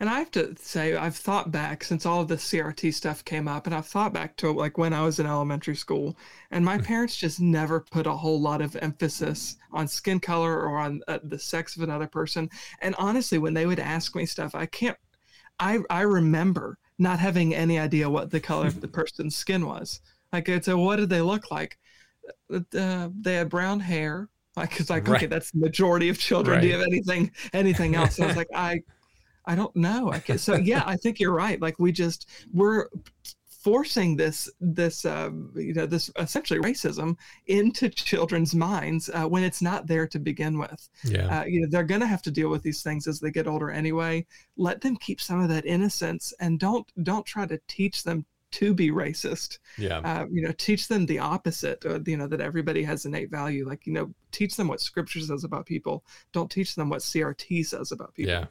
And 0.00 0.08
I 0.08 0.18
have 0.18 0.30
to 0.32 0.54
say, 0.58 0.96
I've 0.96 1.16
thought 1.16 1.50
back 1.50 1.84
since 1.84 2.04
all 2.04 2.20
of 2.20 2.28
the 2.28 2.36
CRT 2.36 2.92
stuff 2.94 3.24
came 3.24 3.48
up, 3.48 3.66
and 3.66 3.74
I've 3.74 3.86
thought 3.86 4.12
back 4.12 4.36
to 4.38 4.50
like 4.50 4.78
when 4.78 4.92
I 4.92 5.02
was 5.02 5.18
in 5.18 5.26
elementary 5.26 5.76
school, 5.76 6.16
and 6.50 6.64
my 6.64 6.76
mm-hmm. 6.76 6.86
parents 6.86 7.16
just 7.16 7.40
never 7.40 7.80
put 7.80 8.06
a 8.06 8.12
whole 8.12 8.40
lot 8.40 8.60
of 8.60 8.76
emphasis 8.76 9.56
on 9.72 9.88
skin 9.88 10.20
color 10.20 10.60
or 10.60 10.78
on 10.78 11.00
uh, 11.08 11.18
the 11.24 11.38
sex 11.38 11.76
of 11.76 11.82
another 11.82 12.06
person. 12.06 12.50
And 12.80 12.94
honestly, 12.98 13.38
when 13.38 13.54
they 13.54 13.66
would 13.66 13.80
ask 13.80 14.14
me 14.14 14.26
stuff, 14.26 14.54
I 14.54 14.66
can't, 14.66 14.98
I 15.58 15.78
I 15.90 16.02
remember 16.02 16.78
not 16.98 17.18
having 17.18 17.54
any 17.54 17.78
idea 17.78 18.08
what 18.08 18.30
the 18.30 18.40
color 18.40 18.66
of 18.66 18.80
the 18.80 18.88
person's 19.00 19.36
skin 19.36 19.66
was. 19.66 20.00
Like, 20.32 20.48
it's 20.48 20.68
a, 20.68 20.76
what 20.76 20.96
did 20.96 21.08
they 21.08 21.20
look 21.20 21.50
like? 21.50 21.78
Uh, 22.52 23.08
they 23.20 23.34
had 23.34 23.48
brown 23.48 23.80
hair. 23.80 24.28
Like, 24.56 24.78
it's 24.80 24.90
like, 24.90 25.08
right. 25.08 25.16
okay, 25.16 25.26
that's 25.26 25.50
the 25.50 25.58
majority 25.58 26.08
of 26.08 26.18
children. 26.18 26.56
Right. 26.56 26.62
Do 26.62 26.66
you 26.68 26.74
have 26.74 26.82
anything, 26.82 27.30
anything 27.52 27.94
else? 27.94 28.20
I 28.20 28.26
was 28.26 28.36
like, 28.36 28.48
I, 28.54 28.80
I 29.46 29.54
don't 29.54 29.74
know. 29.76 30.10
I 30.12 30.18
can, 30.18 30.38
so 30.38 30.54
yeah, 30.54 30.82
I 30.86 30.96
think 30.96 31.20
you're 31.20 31.34
right. 31.34 31.60
Like 31.60 31.78
we 31.78 31.92
just 31.92 32.28
we're 32.52 32.88
forcing 33.64 34.14
this 34.14 34.48
this 34.60 35.06
uh, 35.06 35.30
you 35.54 35.72
know 35.72 35.86
this 35.86 36.10
essentially 36.18 36.60
racism 36.60 37.16
into 37.46 37.88
children's 37.88 38.54
minds 38.54 39.08
uh, 39.14 39.24
when 39.24 39.42
it's 39.42 39.62
not 39.62 39.86
there 39.86 40.06
to 40.06 40.18
begin 40.18 40.58
with. 40.58 40.88
Yeah, 41.02 41.40
uh, 41.40 41.44
you 41.44 41.62
know 41.62 41.68
they're 41.70 41.82
going 41.82 42.02
to 42.02 42.06
have 42.06 42.22
to 42.22 42.30
deal 42.30 42.50
with 42.50 42.62
these 42.62 42.82
things 42.82 43.06
as 43.08 43.20
they 43.20 43.30
get 43.30 43.48
older 43.48 43.70
anyway. 43.70 44.26
Let 44.56 44.82
them 44.82 44.96
keep 44.96 45.20
some 45.20 45.40
of 45.40 45.48
that 45.48 45.64
innocence 45.64 46.32
and 46.40 46.60
don't 46.60 46.86
don't 47.02 47.24
try 47.26 47.46
to 47.46 47.58
teach 47.66 48.04
them 48.04 48.26
to 48.52 48.72
be 48.72 48.90
racist. 48.90 49.58
Yeah, 49.78 49.98
uh, 49.98 50.26
you 50.30 50.42
know, 50.42 50.52
teach 50.52 50.86
them 50.86 51.06
the 51.06 51.18
opposite. 51.18 51.84
Or, 51.84 52.00
you 52.06 52.18
know 52.18 52.28
that 52.28 52.40
everybody 52.40 52.82
has 52.84 53.06
innate 53.06 53.30
value. 53.30 53.66
Like 53.66 53.86
you 53.86 53.94
know, 53.94 54.12
teach 54.30 54.56
them 54.56 54.68
what 54.68 54.80
Scripture 54.80 55.20
says 55.20 55.42
about 55.42 55.64
people. 55.64 56.04
Don't 56.32 56.50
teach 56.50 56.74
them 56.74 56.90
what 56.90 57.00
CRT 57.00 57.66
says 57.66 57.92
about 57.92 58.14
people. 58.14 58.32
Yeah. 58.32 58.46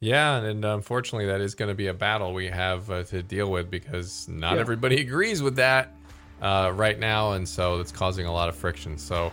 Yeah, 0.00 0.36
and 0.38 0.64
unfortunately, 0.64 1.26
that 1.26 1.42
is 1.42 1.54
going 1.54 1.68
to 1.68 1.74
be 1.74 1.88
a 1.88 1.94
battle 1.94 2.32
we 2.32 2.46
have 2.46 2.90
uh, 2.90 3.02
to 3.04 3.22
deal 3.22 3.50
with 3.50 3.70
because 3.70 4.26
not 4.28 4.54
yeah. 4.54 4.60
everybody 4.60 5.00
agrees 5.06 5.42
with 5.42 5.56
that 5.56 5.94
uh, 6.40 6.72
right 6.74 6.98
now, 6.98 7.32
and 7.32 7.46
so 7.46 7.80
it's 7.80 7.92
causing 7.92 8.26
a 8.26 8.32
lot 8.32 8.48
of 8.48 8.56
friction. 8.56 8.96
So, 8.96 9.30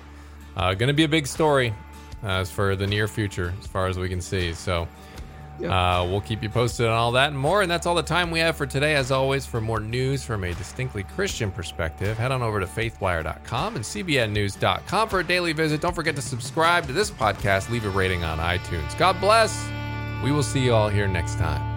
uh, 0.57 0.73
going 0.73 0.87
to 0.87 0.93
be 0.93 1.05
a 1.05 1.09
big 1.09 1.25
story 1.25 1.73
as 2.21 2.51
for 2.51 2.75
the 2.75 2.85
near 2.85 3.07
future, 3.07 3.53
as 3.59 3.67
far 3.67 3.87
as 3.87 3.97
we 3.97 4.09
can 4.09 4.19
see. 4.19 4.53
So, 4.53 4.89
uh, 5.63 6.05
we'll 6.09 6.21
keep 6.21 6.43
you 6.43 6.49
posted 6.49 6.85
on 6.85 6.93
all 6.93 7.11
that 7.13 7.29
and 7.29 7.39
more. 7.39 7.61
And 7.61 7.71
that's 7.71 7.85
all 7.85 7.95
the 7.95 8.03
time 8.03 8.29
we 8.29 8.39
have 8.39 8.55
for 8.57 8.65
today. 8.65 8.95
As 8.95 9.09
always, 9.09 9.45
for 9.45 9.61
more 9.61 9.79
news 9.79 10.23
from 10.23 10.43
a 10.43 10.53
distinctly 10.53 11.03
Christian 11.03 11.49
perspective, 11.49 12.17
head 12.17 12.31
on 12.31 12.41
over 12.43 12.59
to 12.59 12.65
faithwire.com 12.65 13.75
and 13.75 13.83
cbnnews.com 13.83 15.09
for 15.09 15.19
a 15.19 15.23
daily 15.23 15.53
visit. 15.53 15.81
Don't 15.81 15.95
forget 15.95 16.15
to 16.15 16.21
subscribe 16.21 16.85
to 16.87 16.93
this 16.93 17.09
podcast, 17.09 17.69
leave 17.69 17.85
a 17.85 17.89
rating 17.89 18.23
on 18.23 18.37
iTunes. 18.37 18.97
God 18.97 19.19
bless. 19.19 19.67
We 20.23 20.31
will 20.31 20.43
see 20.43 20.59
you 20.59 20.73
all 20.73 20.89
here 20.89 21.07
next 21.07 21.37
time. 21.37 21.76